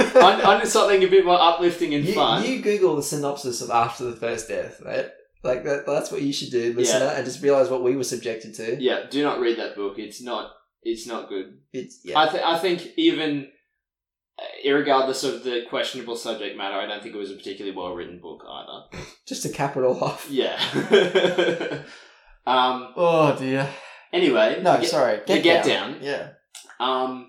[0.00, 2.44] on, on to something a bit more uplifting and you, fun.
[2.44, 5.08] you Google the synopsis of After the First Death, right?
[5.42, 8.54] Like that, that's what you should do, listener, and just realize what we were subjected
[8.54, 8.82] to.
[8.82, 9.98] yeah, do not read that book.
[9.98, 10.52] It's not.
[10.82, 11.58] It's not good.
[11.72, 12.18] It's yeah.
[12.18, 12.44] I think.
[12.44, 13.48] I think even,
[14.38, 17.94] uh, irregardless of the questionable subject matter, I don't think it was a particularly well
[17.94, 19.04] written book either.
[19.26, 20.26] just to cap it all off.
[20.30, 20.58] Yeah.
[22.46, 22.92] um.
[22.96, 23.68] Oh dear.
[24.14, 24.60] Anyway.
[24.62, 25.20] No, get- sorry.
[25.26, 25.98] the Get Down.
[26.00, 26.30] Yeah.
[26.80, 27.28] Um,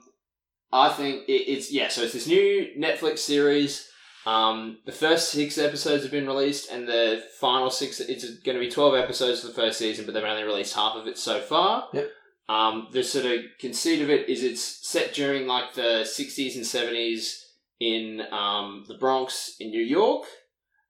[0.75, 1.87] I think it, it's yeah.
[1.87, 3.87] So it's this new Netflix series.
[4.25, 7.99] Um, the first six episodes have been released, and the final six.
[7.99, 10.95] It's going to be twelve episodes for the first season, but they've only released half
[10.95, 11.87] of it so far.
[11.93, 12.09] Yep.
[12.47, 16.65] Um, the sort of conceit of it is it's set during like the sixties and
[16.65, 17.43] seventies
[17.79, 20.25] in um, the Bronx in New York.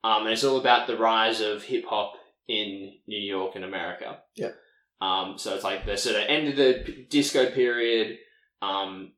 [0.04, 2.14] Um, and it's all about the rise of hip hop
[2.48, 4.20] in New York and America.
[4.36, 4.56] Yep.
[5.02, 8.18] Um, so it's like the sort of end of the disco period.
[8.62, 9.14] Um,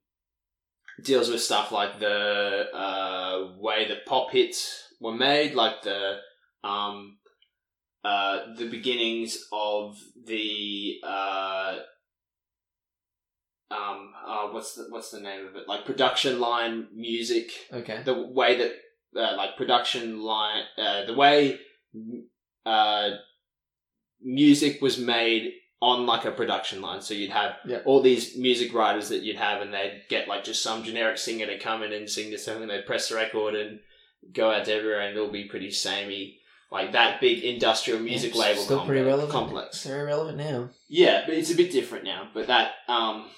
[1.04, 6.18] deals with stuff like the uh, way that pop hits were made, like the
[6.64, 7.18] um,
[8.04, 11.78] uh, the beginnings of the uh,
[13.70, 15.68] um, uh, what's the what's the name of it?
[15.68, 18.02] Like production line music Okay.
[18.04, 18.72] the way that
[19.20, 21.60] uh, like production line uh, the way
[22.66, 23.10] uh,
[24.22, 25.52] music was made
[25.82, 27.80] on like a production line so you'd have Yeah.
[27.86, 31.46] all these music writers that you'd have and they'd get like just some generic singer
[31.46, 33.80] to come in and sing this song and they'd press the record and
[34.34, 36.40] go out to everywhere and it'll be pretty samey
[36.72, 39.32] like that big industrial music Yeah, label still pretty relevant.
[39.32, 39.76] complex.
[39.78, 40.70] It's very relevant now.
[40.90, 42.28] Yeah, but it's a bit different now.
[42.34, 43.30] But that, um,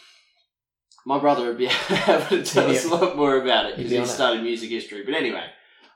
[1.06, 1.68] my brother would be
[2.08, 4.42] able to tell be- us a lot more about it because be he on it.
[4.42, 5.04] music history.
[5.06, 5.46] But anyway,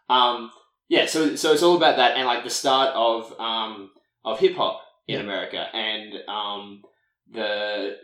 [0.09, 0.51] um,
[0.89, 3.89] yeah, so so it's all about that and like the start of um
[4.23, 5.21] of hip hop in Yeah.
[5.21, 6.81] America and um
[7.31, 7.95] the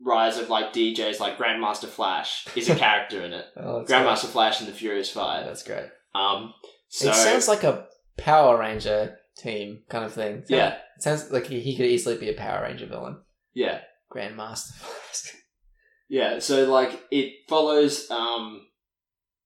[0.00, 3.46] rise of like DJs like Grandmaster Flash is a character in it.
[3.56, 5.10] Oh, Grandmaster Flash and the Furious.
[5.10, 5.44] Five.
[5.46, 5.86] That's great.
[6.14, 6.52] Um,
[6.88, 10.36] so it sounds like a Power Ranger team kind of thing.
[10.38, 13.18] Sounds- yeah, It sounds like he, he could easily be a Power Ranger villain.
[13.52, 13.80] yeah.
[14.14, 14.74] Grandmaster.
[14.74, 15.34] Flash.
[16.06, 18.60] Yeah, so like it follows um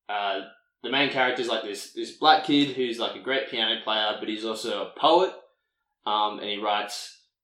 [0.08, 0.40] uh
[0.82, 4.16] the main character is like this this black kid who's like a great piano player,
[4.18, 5.32] but he's also a poet.
[6.08, 6.96] Um and he writes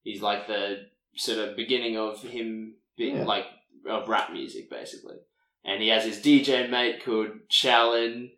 [0.03, 0.87] he's like the
[1.17, 3.25] sort of beginning of him being Yeah.
[3.25, 3.47] like
[3.87, 5.17] of rap music basically.
[5.65, 8.31] And he has his DJ mate called Shaolin,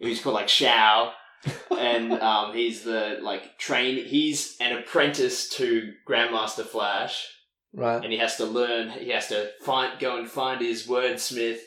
[0.00, 1.12] who's called like Shao.
[1.70, 5.66] and um, he's the like train he's an apprentice to
[6.06, 7.26] Grandmaster Flash
[7.72, 8.02] right.
[8.04, 8.90] and he has to learn.
[8.90, 11.60] He has to find, go and find his wordsmith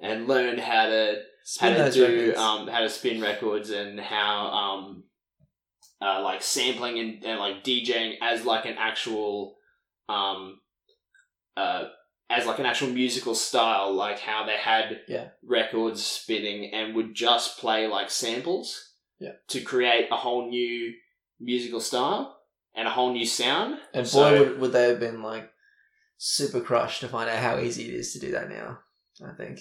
[0.00, 4.46] and learn how to Spin how to do um how to spin records and how
[4.48, 5.04] um
[6.00, 9.56] uh like sampling and, and like DJing as like an actual
[10.08, 10.60] um
[11.56, 11.84] uh
[12.30, 15.28] as like an actual musical style, like how they had Yeah.
[15.42, 19.32] records spinning and would just play like samples Yeah.
[19.48, 20.92] to create a whole new
[21.40, 22.36] musical style
[22.74, 23.78] and a whole new sound.
[23.94, 25.50] and boy, so- would, would they have been like
[26.18, 28.78] super crushed to find out how easy it is to do that now.
[29.24, 29.60] I think.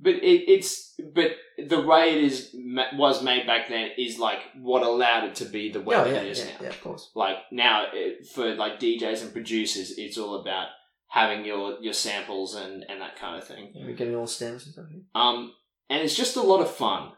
[0.00, 2.54] But it, it's but the way it is
[2.94, 6.20] was made back then is like what allowed it to be the way Oh, yeah,
[6.22, 6.50] is yeah, now.
[6.62, 7.10] yeah, of course.
[7.14, 10.68] Like now, it, for like DJs and producers, it's all about
[11.08, 13.70] having your your samples and and that kind of thing.
[13.74, 14.86] Yeah, we're getting all stems and stuff.
[15.14, 15.52] Um,
[15.88, 17.12] and it's just a lot of fun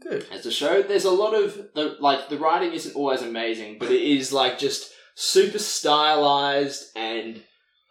[0.00, 0.26] Good.
[0.32, 0.82] as a show.
[0.82, 4.58] There's a lot of the like the writing isn't always amazing, but it is like
[4.58, 7.42] just super stylized and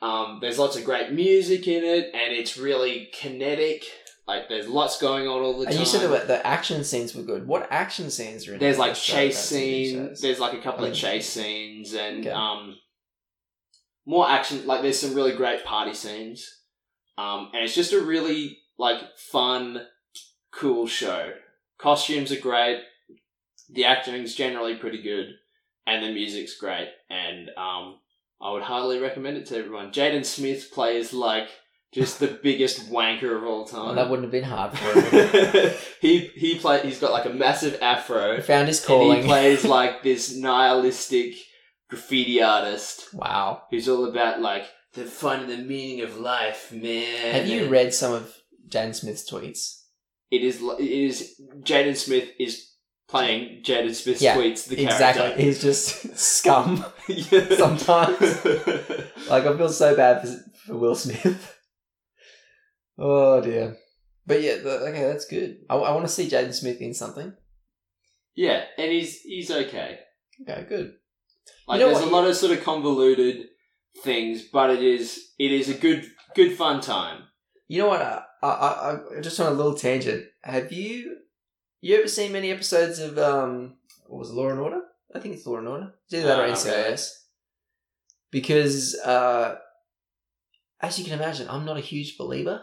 [0.01, 3.83] um, there's lots of great music in it, and it's really kinetic.
[4.27, 5.79] Like there's lots going on all the And time.
[5.79, 7.47] you said that the action scenes were good.
[7.47, 10.21] What action scenes are in There's like chase compared to TV scenes.
[10.21, 12.31] There's like a couple of chase scenes and Okay.
[12.31, 12.75] um,
[14.05, 14.65] more action.
[14.65, 16.61] Like there's some really great party scenes,
[17.17, 19.85] um, and it's just a really like fun,
[20.51, 21.33] cool show.
[21.77, 22.81] Costumes are great.
[23.69, 25.27] The acting's generally pretty good,
[25.85, 26.89] and the music's great.
[27.11, 27.99] And um,
[28.41, 29.91] I would highly recommend it to everyone.
[29.91, 31.47] Jaden Smith plays like
[31.93, 33.95] just the biggest wanker of all Well, time.
[33.95, 35.73] that wouldn't have been hard for him.
[36.01, 36.81] he he play.
[36.81, 38.35] He's got like a massive afro.
[38.35, 39.21] he found his And calling.
[39.21, 41.35] he plays like this nihilistic
[41.89, 43.61] graffiti artist wow.
[43.69, 47.33] who's all about like the fun and the meaning of life, man.
[47.33, 48.33] Have you read some of
[48.69, 49.81] Jaden Smith's tweets?
[50.31, 50.61] It is.
[50.61, 51.39] It is.
[51.61, 52.71] Jaden Smith is
[53.07, 54.67] playing Jaden Smith Yeah, tweets.
[54.67, 55.21] The exactly.
[55.23, 55.41] character.
[55.41, 56.85] He's just scum.
[57.07, 57.55] Yeah.
[57.55, 58.19] Sometimes.
[59.29, 60.35] Like I feel so bad for,
[60.67, 61.57] for Will Smith.
[62.97, 63.77] oh dear.
[64.27, 65.57] But yeah, the, okay, that's good.
[65.69, 67.33] I, I want to see Jaden Smith in something.
[68.35, 69.99] yeah, and he's he's okay.
[70.41, 70.93] Okay, good.
[71.67, 72.11] Like You know there's what?
[72.11, 73.45] a lot of sort of convoluted
[74.03, 77.23] things, but it is it is a good good fun time.
[77.67, 78.01] You know what?
[78.01, 80.25] I, I, I just on a little tangent.
[80.43, 81.17] Have you
[81.89, 83.75] you ever seen many episodes of um
[84.07, 84.81] what was it, Law and Order?
[85.13, 85.93] I think it's Law and Order.
[86.05, 86.71] It's either that No, or not really.
[86.93, 87.09] NCIS.
[88.31, 89.55] Because uh,
[90.81, 92.61] as you can imagine, I'm not a huge believer.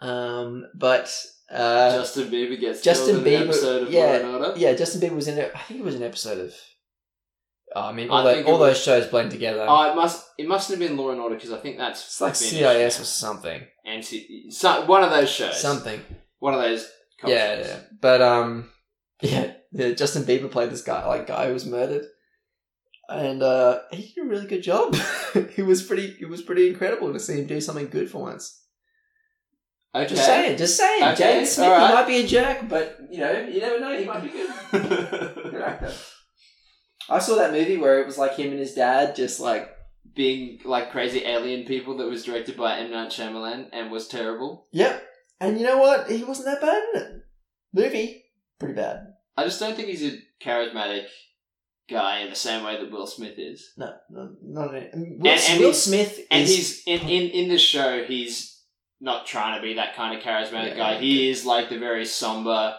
[0.00, 1.14] Um, but
[1.50, 4.52] uh, Justin Bieber gets Justin killed in an Bieber- episode of yeah, Law and Order.
[4.56, 5.52] yeah, Justin Bieber was in it.
[5.54, 6.54] I think it was an episode of.
[7.74, 9.64] Oh, I mean, all, I it all was- those shows blend together.
[9.68, 12.20] Oh, it must it must have been Law and Order because I think that's it's
[12.20, 13.62] like CIS or something.
[13.86, 14.04] and
[14.50, 15.60] so, one of those shows.
[15.60, 16.00] Something.
[16.40, 16.90] One of those.
[17.26, 17.78] Yeah, yeah.
[18.00, 18.70] But um,
[19.22, 19.92] yeah, yeah.
[19.92, 22.04] Justin Bieber played this guy, like guy who was murdered,
[23.08, 24.96] and uh, he did a really good job.
[25.54, 26.16] he was pretty.
[26.20, 28.60] It was pretty incredible to see him do something good for once.
[29.94, 30.08] Okay.
[30.14, 31.02] Just saying, just saying.
[31.02, 31.88] Okay, Jaden Smith, alright.
[31.88, 33.98] he might be a jerk, but you know, you never know.
[33.98, 34.50] He might be good.
[34.72, 35.92] Good actor.
[37.10, 39.70] I saw that movie where it was like him and his dad just like
[40.14, 44.66] Being like crazy alien people that was directed by M Night Shyamalan and was terrible.
[44.72, 45.02] Yep.
[45.42, 46.10] And you know what?
[46.10, 47.12] He wasn't that bad in it.
[47.74, 48.24] Movie,
[48.58, 48.98] pretty bad.
[49.36, 51.06] I just don't think he's a charismatic
[51.90, 53.72] guy in the same way that Will Smith is.
[53.76, 54.90] No, no not in it.
[54.94, 58.04] Will, and Will Smith And is he's in, in in the show.
[58.04, 58.62] He's
[59.00, 60.76] not trying to be that kind of charismatic Yeah.
[60.76, 60.98] guy.
[61.00, 62.76] He is like the very somber,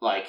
[0.00, 0.26] like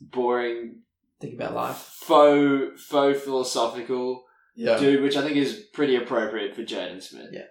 [0.00, 0.82] boring,
[1.20, 1.76] think about life.
[1.76, 4.24] faux faux philosophical
[4.56, 4.78] Yeah.
[4.78, 7.30] dude, which I think is pretty appropriate for Jaden Smith.
[7.32, 7.46] Yeah.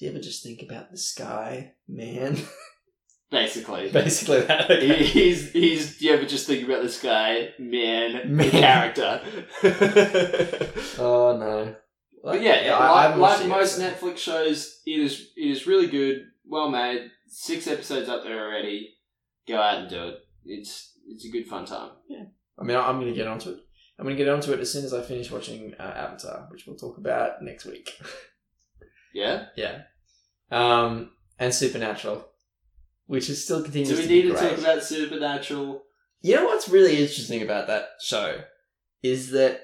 [0.00, 2.38] Do you ever just think about the sky, man?
[3.30, 3.90] basically.
[3.92, 4.70] Basically that.
[4.70, 5.04] Okay.
[5.04, 5.98] he's he's.
[5.98, 8.46] Do you ever just think about this guy, man, Man.
[8.46, 9.20] the character?
[10.98, 11.76] oh no.
[12.24, 14.08] But yeah, I- I like, like most episode.
[14.10, 17.10] Netflix shows, it is it is really good, well made.
[17.28, 18.94] Six episodes up there already.
[19.46, 20.20] Go out and do it.
[20.46, 21.90] It's it's a good fun time.
[22.08, 22.24] Yeah.
[22.58, 23.58] I mean, I'm going to get onto it.
[23.98, 26.66] I'm going to get onto it as soon as I finish watching uh, Avatar, which
[26.66, 27.90] we'll talk about next week.
[29.12, 29.46] Yeah.
[29.56, 29.82] yeah.
[30.50, 32.26] Um, and Supernatural,
[33.06, 34.50] which is still continues Do we to need be to great.
[34.50, 35.82] talk about Supernatural?
[36.22, 38.42] You know what's really interesting about that show
[39.02, 39.62] is that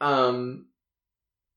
[0.00, 0.66] um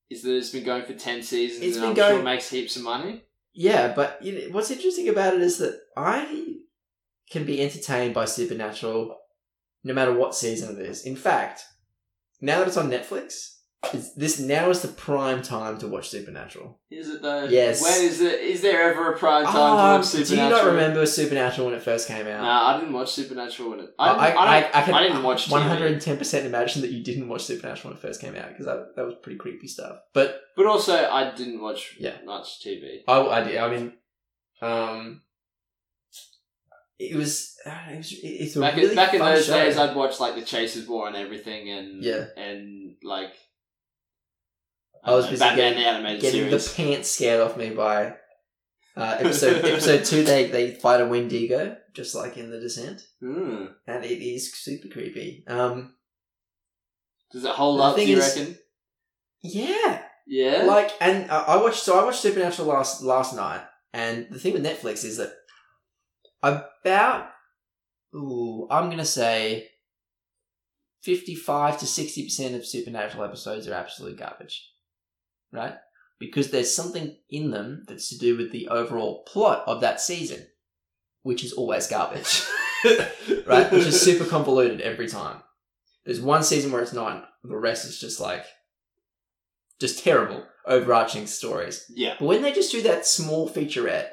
[0.10, 2.24] Is that it's been going for ten seasons It's and been I'm going- sure it
[2.24, 3.24] makes heaps of money.
[3.54, 6.56] yeah, but you know, what's interesting about it is that I
[7.30, 9.16] can be entertained by Supernatural
[9.84, 11.06] no matter what season it is.
[11.06, 11.64] In fact,
[12.42, 13.59] now that it's on Netflix,
[13.94, 16.80] it's, this now is the prime time to watch Supernatural.
[16.92, 17.46] Is it though?
[17.46, 17.82] Yes.
[17.82, 18.40] When is it?
[18.42, 21.76] Is there ever a prime time to Um, watch Do you not remember Supernatural when
[21.76, 22.42] it first came out?
[22.42, 23.90] Nah, I didn't watch Supernatural when it.
[23.98, 26.82] I, I, didn't, I, I, I, can didn't watch One hundred and ten percent imagine
[26.82, 29.38] that you didn't watch Supernatural when it first came out because that, that was pretty
[29.40, 29.98] creepy stuff.
[30.14, 32.16] But But also, I didn't watch Yeah.
[32.26, 33.00] much TV.
[33.08, 33.94] I, I, did- I mean,
[34.62, 35.22] um,
[37.00, 39.54] it was uh, it was it's a Back, really in, back in those show.
[39.54, 42.26] days, I'd watch like the Chasers War and everything, and Yeah.
[42.36, 43.32] and like
[45.04, 46.68] I was uh, busy Batman getting- the animated getting series.
[46.72, 48.16] the pants scared off me by
[48.98, 50.24] uh, episode episode two.
[50.24, 53.66] They they fight a Wendigo just like in the Descent, Hmm.
[53.88, 55.44] and it is super creepy.
[55.48, 55.96] Um,
[57.32, 57.96] Does it hold up?
[57.96, 58.58] Do you is- reckon?
[59.42, 60.64] yeah, Yeah.
[60.64, 63.62] like and uh, I watched so I watched Supernatural last last night,
[63.94, 65.32] and the thing with Netflix is that
[66.44, 67.28] about
[68.16, 69.70] ooh I'm gonna say
[71.02, 74.70] fifty five to sixty percent of Supernatural episodes are absolute garbage,
[75.52, 75.76] right?
[76.20, 80.46] Because there's something in them that's to do with the overall plot of that season,
[81.24, 82.44] which is always garbage,
[83.46, 83.72] right?
[83.72, 85.42] Which is super convoluted every time.
[86.06, 88.46] There's one season where it's not, the rest is just like
[89.80, 91.86] just terrible overarching stories.
[91.96, 92.16] yeah.
[92.20, 94.10] But when they just do that small featurette,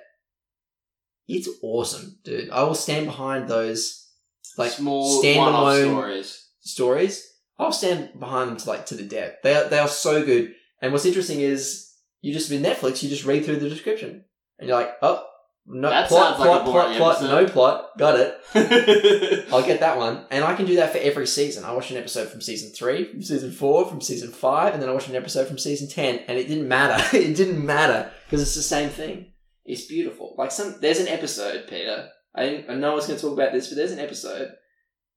[1.29, 2.51] it's awesome, dude.
[2.51, 4.09] I will stand behind those
[4.57, 6.49] like Small standalone stories.
[6.61, 7.33] stories.
[7.59, 9.35] I'll stand behind them to like to the death.
[9.43, 10.55] They are, they are so good.
[10.81, 14.25] And what's interesting is you just with Netflix, you just read through the description
[14.59, 15.25] and you're like, oh,
[15.69, 17.99] no That plot, sounds like plot, plot, plot, no plot.
[17.99, 19.47] Got it.
[19.53, 21.65] I'll get that one, and I can do that for every season.
[21.65, 24.89] I watched an episode from season three, from season four, from season five, and then
[24.89, 27.17] I watched an episode from season ten, and it didn't matter.
[27.17, 29.33] it didn't matter because it's the same thing.
[29.65, 30.37] It's beautiful.
[30.39, 32.11] Like some, there's an episode, Peter.
[32.33, 32.71] I didn't.
[32.71, 34.53] I know I was going to talk about this, but there's an episode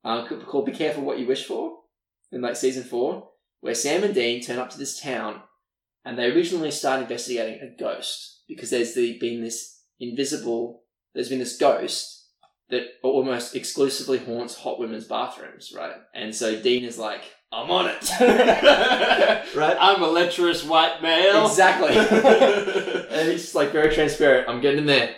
[0.04, 1.78] uh, called "Be Careful What You Wish For"
[2.32, 3.28] in like season four,
[3.60, 5.42] where Sam and Dean turn up to this town,
[6.04, 10.82] and they originally start investigating a ghost because there's the, been this invisible.
[11.14, 12.20] There's been this ghost
[12.70, 15.94] that almost exclusively haunts hot women's bathrooms, right?
[16.14, 17.22] And so Dean is like,
[17.52, 18.10] I'm on it.
[19.56, 19.76] right?
[19.80, 21.46] I'm a lecherous white male.
[21.46, 21.96] Exactly.
[23.10, 24.48] and he's like very transparent.
[24.48, 25.16] I'm getting in there.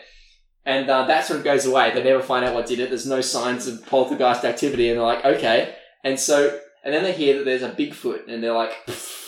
[0.65, 1.93] And uh, that sort of goes away.
[1.93, 2.89] They never find out what did it.
[2.89, 4.89] There's no signs of poltergeist activity.
[4.89, 5.75] And they're like, okay.
[6.05, 8.29] And so, and then they hear that there's a Bigfoot.
[8.29, 9.22] And they're like, "Pfft,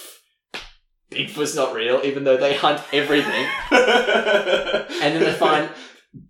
[1.15, 3.47] Bigfoot's not real, even though they hunt everything.
[5.05, 5.69] And then they find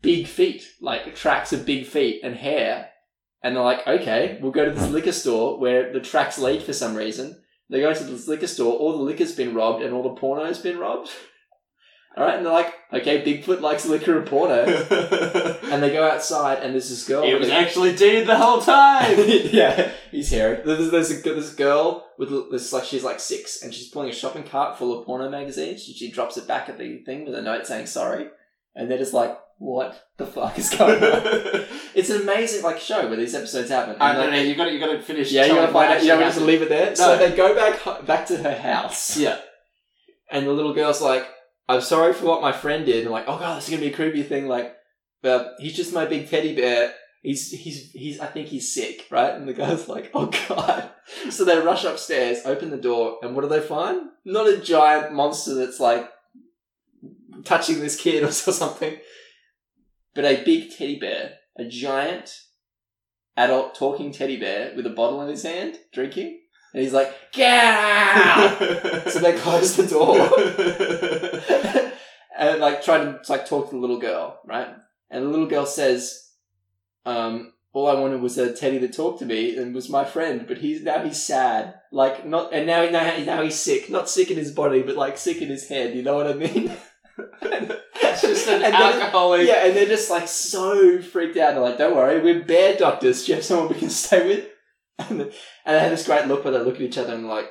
[0.03, 2.91] big feet, like tracks of big feet and hair.
[3.43, 6.72] And they're like, okay, we'll go to this liquor store where the tracks lead for
[6.72, 7.41] some reason.
[7.70, 10.59] They go to this liquor store, all the liquor's been robbed and all the porno's
[10.59, 11.11] been robbed.
[12.17, 14.65] Alright, and they're like, okay, Bigfoot likes liquor and porno.
[15.65, 17.25] And they go outside and there's this girl.
[17.25, 19.17] it was actually Dean the whole time.
[19.19, 20.61] yeah, he's hairy.
[20.65, 24.12] There's, there's a, this girl with this like she's like six and she's pulling a
[24.12, 25.83] shopping cart full of porno magazines.
[25.83, 28.29] She, she drops it back at the thing with a note saying sorry,
[28.77, 31.23] and they're just like, "What the fuck is going on?"
[31.97, 33.97] it's an amazing like show where these episodes happen.
[33.99, 34.39] I don't know.
[34.41, 35.33] You got to you got to finish.
[35.33, 36.03] yeah, you telling gotta find out.
[36.03, 36.91] You don't actually just leave it there.
[36.91, 36.95] No.
[36.95, 39.39] So they go back back to her house, Yeah.
[40.31, 41.27] and the little girl's like,
[41.69, 43.93] "I'm sorry for what my friend did." And like, "Oh god, this is gonna be
[43.93, 44.75] a creepy thing." Like,
[45.23, 46.95] but he's just my big teddy bear.
[47.23, 48.21] He's he's he's.
[48.21, 49.35] I think he's sick, right?
[49.35, 50.91] And the guy's like, "Oh god."
[51.31, 54.09] So they rush upstairs, open the door, and what do they find?
[54.25, 56.09] Not a giant monster that's like
[57.45, 58.97] touching this kid or something,
[60.15, 62.31] but a big teddy bear, a giant
[63.37, 66.41] adult talking teddy bear with a bottle in his hand, drinking,
[66.73, 68.59] and he's like, "Get out!"
[69.09, 70.29] so they close the door
[72.53, 74.68] and like try to like talk to the little girl, right?
[75.11, 76.30] And the little girl says,
[77.07, 80.45] um, all I wanted was a teddy to talk to me and was my friend,
[80.47, 81.74] but he's now he's sad.
[81.92, 83.90] Like not and now now, now he's sick.
[83.90, 86.34] Not sick in his body, but like sick in his head, you know what I
[86.34, 86.72] mean?
[87.42, 89.47] It's just an And alcoholic.
[89.47, 91.53] Yeah, and they're just like so freaked out.
[91.55, 93.24] They're like, "Don't worry, we're bear doctors.
[93.24, 94.49] Do you have someone we can stay with?"
[94.99, 95.30] And, and
[95.66, 97.47] they have this great look where they look at each other and like,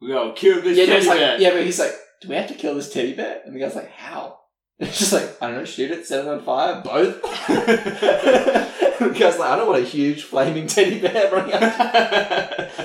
[0.00, 1.40] We gotta kill this "Yeah, teddy like, bear.
[1.40, 3.74] yeah." But he's like, "Do we have to kill this teddy bear?" And the guy's
[3.74, 4.38] like, "How?"
[4.78, 5.64] And it's just like, "I don't know.
[5.64, 10.24] Shoot it, set it on fire, both." the guy's like, "I don't want a huge
[10.24, 12.70] flaming teddy bear running up."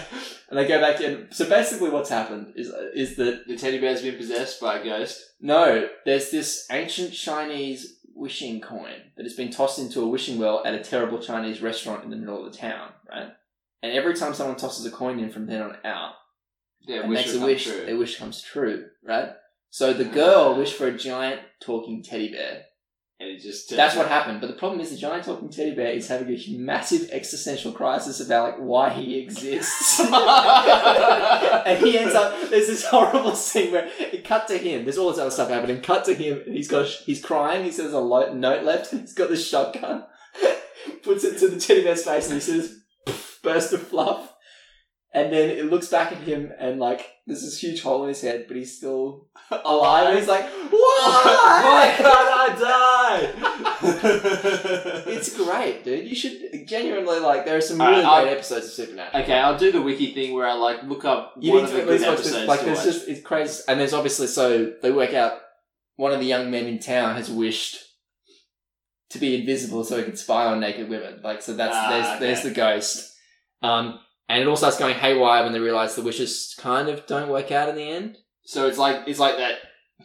[0.49, 1.29] And they go back in.
[1.31, 5.19] So basically, what's happened is is that the teddy bear's been possessed by a ghost.
[5.41, 10.61] No, there's this ancient Chinese wishing coin that has been tossed into a wishing well
[10.63, 13.31] at a terrible Chinese restaurant in the middle of the town, right?
[13.81, 16.13] And every time someone tosses a coin in from then on out
[16.85, 17.85] Yeah, makes a wish, true.
[17.85, 19.29] their wish comes true, right?
[19.69, 22.63] So the girl wished for a giant talking teddy bear.
[23.19, 24.41] and it just That's what happened.
[24.41, 28.19] But the problem is the giant talking teddy bear is having a massive existential crisis
[28.19, 29.99] about like why he exists.
[31.65, 35.09] and he ends up there's this horrible scene where it cut to him there's all
[35.09, 37.99] this other stuff happening cut to him and he's got he's crying he says a
[37.99, 40.03] lo- note left he's got this shotgun
[41.03, 42.77] puts it to the teddy bear's face and he says
[43.41, 44.32] burst of fluff
[45.15, 48.21] and then it looks back at him and like there's this huge hole in his
[48.21, 53.83] head but he's still alive and he's like why Why can't I die?
[55.07, 58.71] it's great dude you should genuinely like there are some really I'll- great episodes of
[58.71, 61.65] supernatural Okay, I'll do the wiki thing where I like look up You one need
[61.65, 62.25] of to the at least good this.
[62.27, 62.85] episodes Like, to there's watch.
[62.87, 65.33] just it's crazy, and there's obviously so they work out
[65.95, 67.77] one of the young men in town has wished
[69.11, 71.19] to be invisible so he could spy on naked women.
[71.23, 72.19] Like, so that's Ah, there's okay.
[72.19, 73.13] there's the ghost.
[73.61, 73.99] Um,
[74.29, 77.51] and it all starts going haywire when they realize the wishes kind of don't work
[77.51, 78.17] out in the end.
[78.45, 79.55] So it's like it's like that.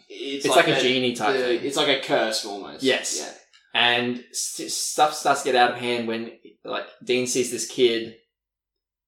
[0.08, 1.60] It's, It's, like, a that- genie type the- thing.
[1.64, 2.82] It's like a curse almost.
[2.82, 3.18] Yes.
[3.18, 3.32] Yeah.
[3.74, 6.32] And st- stuff starts to get out of hand when
[6.64, 8.16] like Dean sees this kid.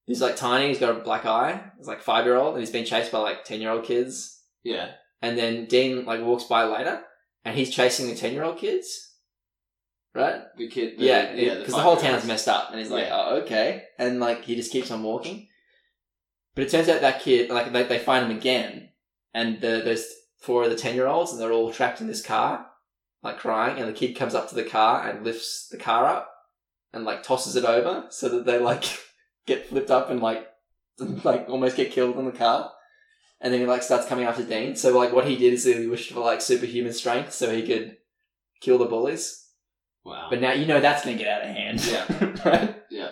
[0.05, 0.67] He's like tiny.
[0.69, 1.61] He's got a black eye.
[1.77, 4.39] He's like five year old, and he's been chased by like ten year old kids.
[4.63, 4.91] Yeah.
[5.21, 7.01] and then Dean like walks by later,
[7.45, 9.10] and he's chasing the ten year old kids,
[10.13, 10.41] right?
[10.57, 10.97] The kid.
[10.97, 11.55] The, yeah, yeah.
[11.55, 13.17] because the, whole town's messed up, and he's like, Yeah.
[13.17, 15.47] "Oh, okay," and like he just keeps on walking.
[16.55, 18.89] But it turns out that kid, like they, they find him again,
[19.33, 20.05] and the, there's
[20.39, 22.65] four of the ten year olds, and they're all trapped in this car,
[23.23, 26.31] like crying, and the kid comes up to the car and lifts the car up,
[26.93, 28.83] and like tosses it over so that they like
[29.45, 30.47] get flipped up and like
[31.23, 32.71] like almost get killed in the car.
[33.43, 34.75] And then he like starts coming after Dean.
[34.75, 37.97] So like what he did is he wished for like superhuman strength so he could
[38.59, 39.40] kill the bullies.
[40.03, 40.27] Wow.
[40.29, 41.85] But now you know that's gonna get out of hand.
[41.85, 42.35] Yeah.
[42.45, 42.75] right?
[42.89, 43.09] Yeah.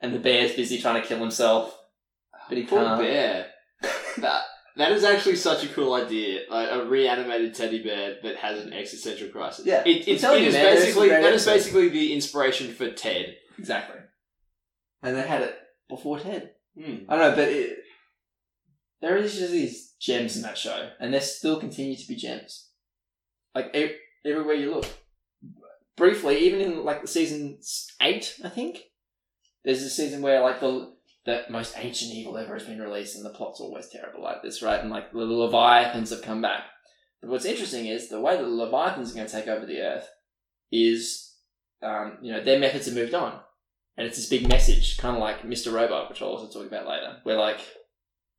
[0.00, 1.76] And the bear's busy trying to kill himself.
[2.48, 3.00] But he Poor can't.
[3.00, 3.46] bear.
[4.18, 4.42] that
[4.76, 6.40] that is actually such a cool idea.
[6.50, 9.66] Like a reanimated teddy bear that has an existential crisis.
[9.66, 9.82] Yeah.
[9.86, 12.90] It, I'm it, telling it you, is man, basically that is basically the inspiration for
[12.90, 13.36] Ted.
[13.58, 14.00] Exactly.
[15.02, 15.56] And they had it
[15.88, 16.52] before Ted.
[16.78, 16.96] Hmm.
[17.08, 17.78] I don't know, but it,
[19.00, 22.68] there is just these gems in that show, and there still continue to be gems.
[23.54, 24.86] Like ev- everywhere you look.
[26.00, 27.58] Briefly, even in like the season
[28.00, 28.78] eight, I think
[29.66, 30.94] there's a season where like the
[31.26, 34.62] the most ancient evil ever has been released, and the plot's always terrible like this,
[34.62, 34.80] right?
[34.80, 36.62] And like the leviathans have come back.
[37.20, 39.80] But what's interesting is the way that the leviathans are going to take over the
[39.80, 40.08] earth
[40.72, 41.36] is,
[41.82, 43.38] um, you know, their methods have moved on.
[43.98, 45.70] And it's this big message, kind of like Mr.
[45.70, 47.60] Robot, which I'll also talk about later, where like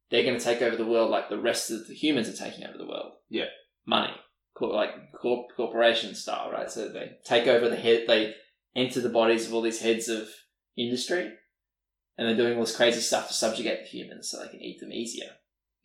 [0.09, 2.65] they're going to take over the world like the rest of the humans are taking
[2.65, 3.11] over the world.
[3.29, 3.45] Yeah.
[3.85, 4.13] Money,
[4.59, 6.69] like corp- corporation style, right?
[6.69, 8.35] So they take over the head, they
[8.75, 10.27] enter the bodies of all these heads of
[10.77, 11.31] industry,
[12.17, 14.79] and they're doing all this crazy stuff to subjugate the humans so they can eat
[14.79, 15.31] them easier,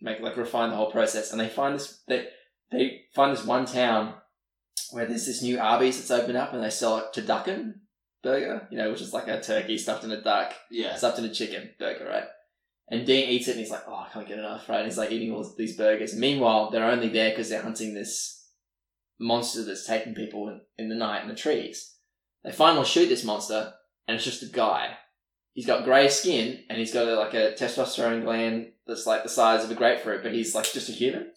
[0.01, 1.33] make like refine the whole process.
[1.33, 2.27] And they find this they
[2.71, 4.15] they find this one town
[4.91, 7.75] where there's this new Arby's that's opened up, and they sell it Turducken
[8.23, 10.97] burger, you know, which is like a turkey stuffed in a duck, Yeah.
[10.97, 12.25] stuffed in a chicken burger, right?
[12.89, 14.79] And Dean eats it and he's like, oh, I can't get enough, right?
[14.79, 16.15] And he's like eating all these burgers.
[16.15, 18.36] Meanwhile, they're only there because they're hunting this
[19.19, 21.95] monster that's taking people in, in the night in the trees.
[22.45, 23.75] They finally shoot this monster
[24.07, 24.97] and it's just a guy.
[25.53, 29.29] He's got grey skin and he's got a, like a testosterone gland that's like the
[29.29, 31.33] size of a grapefruit, but he's like just a human.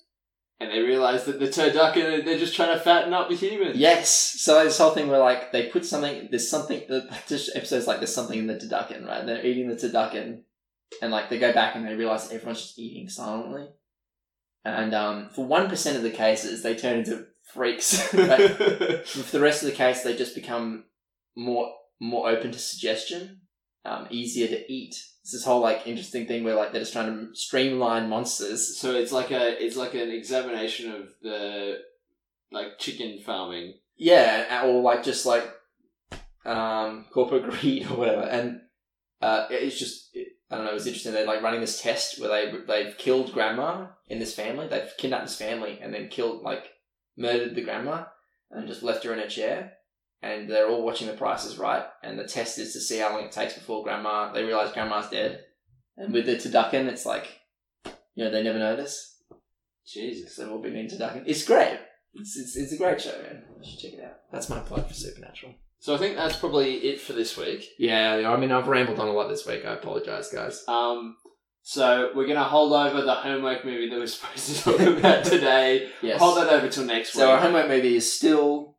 [0.62, 3.78] And they realize that the turducken, they're just trying to fatten up the humans.
[3.78, 4.14] Yes.
[4.40, 6.84] So this whole thing where like they put something, there's something.
[6.88, 9.26] The this episode's like there's something in the turducken, right?
[9.26, 10.42] They're eating the turducken,
[11.02, 13.70] and like they go back and they realize everyone's just eating silently.
[14.66, 18.02] And um, for one percent of the cases, they turn into freaks.
[18.08, 20.86] For the rest of the case, they just become
[21.36, 23.42] more more open to suggestion,
[23.86, 24.96] um, easier to eat.
[25.22, 28.80] It's this whole like interesting thing where like they're just trying to streamline monsters.
[28.80, 31.80] so it's like a it's like an examination of the
[32.52, 33.76] like chicken farming.
[33.98, 35.44] Yeah, or like just like
[36.46, 38.22] um, corporate greed or whatever.
[38.22, 38.62] And
[39.22, 40.72] uh, it's just it, I don't know.
[40.72, 41.14] It was interesting.
[41.14, 44.68] They're like running this test where they they've killed grandma in this family.
[44.68, 46.64] They've kidnapped this family and then killed like
[47.20, 48.06] murdered the grandma
[48.50, 49.74] and just left her in a chair.
[50.22, 53.14] And they're all watching The Price is Right, and the test is to see how
[53.14, 54.34] long it takes before grandma.
[54.34, 55.46] They realize grandma's dead,
[55.96, 57.40] and with the turducken, it's like,
[58.16, 59.24] you know, they never notice.
[59.88, 60.36] Jesus.
[60.36, 61.24] They've all been in turducken.
[61.26, 61.80] It's great.
[62.16, 63.44] It's, it's, it's a great show, man.
[63.62, 64.18] You should check it out.
[64.30, 65.54] That's my plug for Supernatural.
[65.80, 67.66] So I think that's probably it for this week.
[67.78, 69.64] Yeah, I mean, I've rambled on a lot this week.
[69.66, 70.66] I apologize, guys.
[70.68, 71.16] Um,
[71.70, 75.92] so we're gonna hold over the homework movie that we're supposed to talk about today.
[76.02, 76.20] Yes.
[76.20, 77.22] Hold that over till next week.
[77.22, 78.76] So our homework movie is still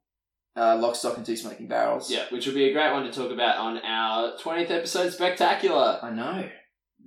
[0.56, 2.10] uh, Lock, Stock, and Two Smoking Barrels.
[2.10, 6.00] Yeah, which will be a great one to talk about on our twentieth episode spectacular.
[6.02, 6.48] I know.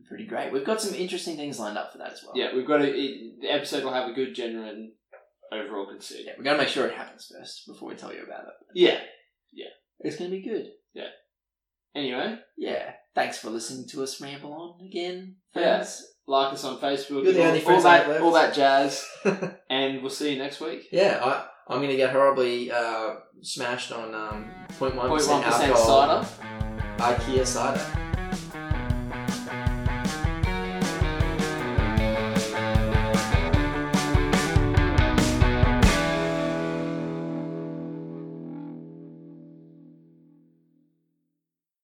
[0.07, 0.53] Pretty great.
[0.53, 2.31] We've got some interesting things lined up for that as well.
[2.33, 4.93] Yeah, we've got a it, the episode will have a good genuine
[5.51, 6.23] overall conceit.
[6.25, 8.53] Yeah, we gotta make sure it happens first before we tell you about it.
[8.73, 9.01] Yeah.
[9.51, 9.67] Yeah,
[9.99, 10.67] it's gonna be good.
[10.93, 11.09] Yeah.
[11.93, 12.93] Anyway, Yeah.
[13.15, 15.85] Thanks for listening to us ramble on again, Yeah.
[16.27, 17.23] like us on Facebook.
[17.23, 18.21] You're the all, only all friends I that left.
[18.23, 19.05] all that jazz,
[19.69, 20.87] and we'll see you next week.
[20.91, 26.23] Yeah, I, I'm gonna get horribly uh, smashed on um, 0.1% Point one percent alcohol
[26.23, 26.27] cider.
[26.97, 28.02] IKEA cider.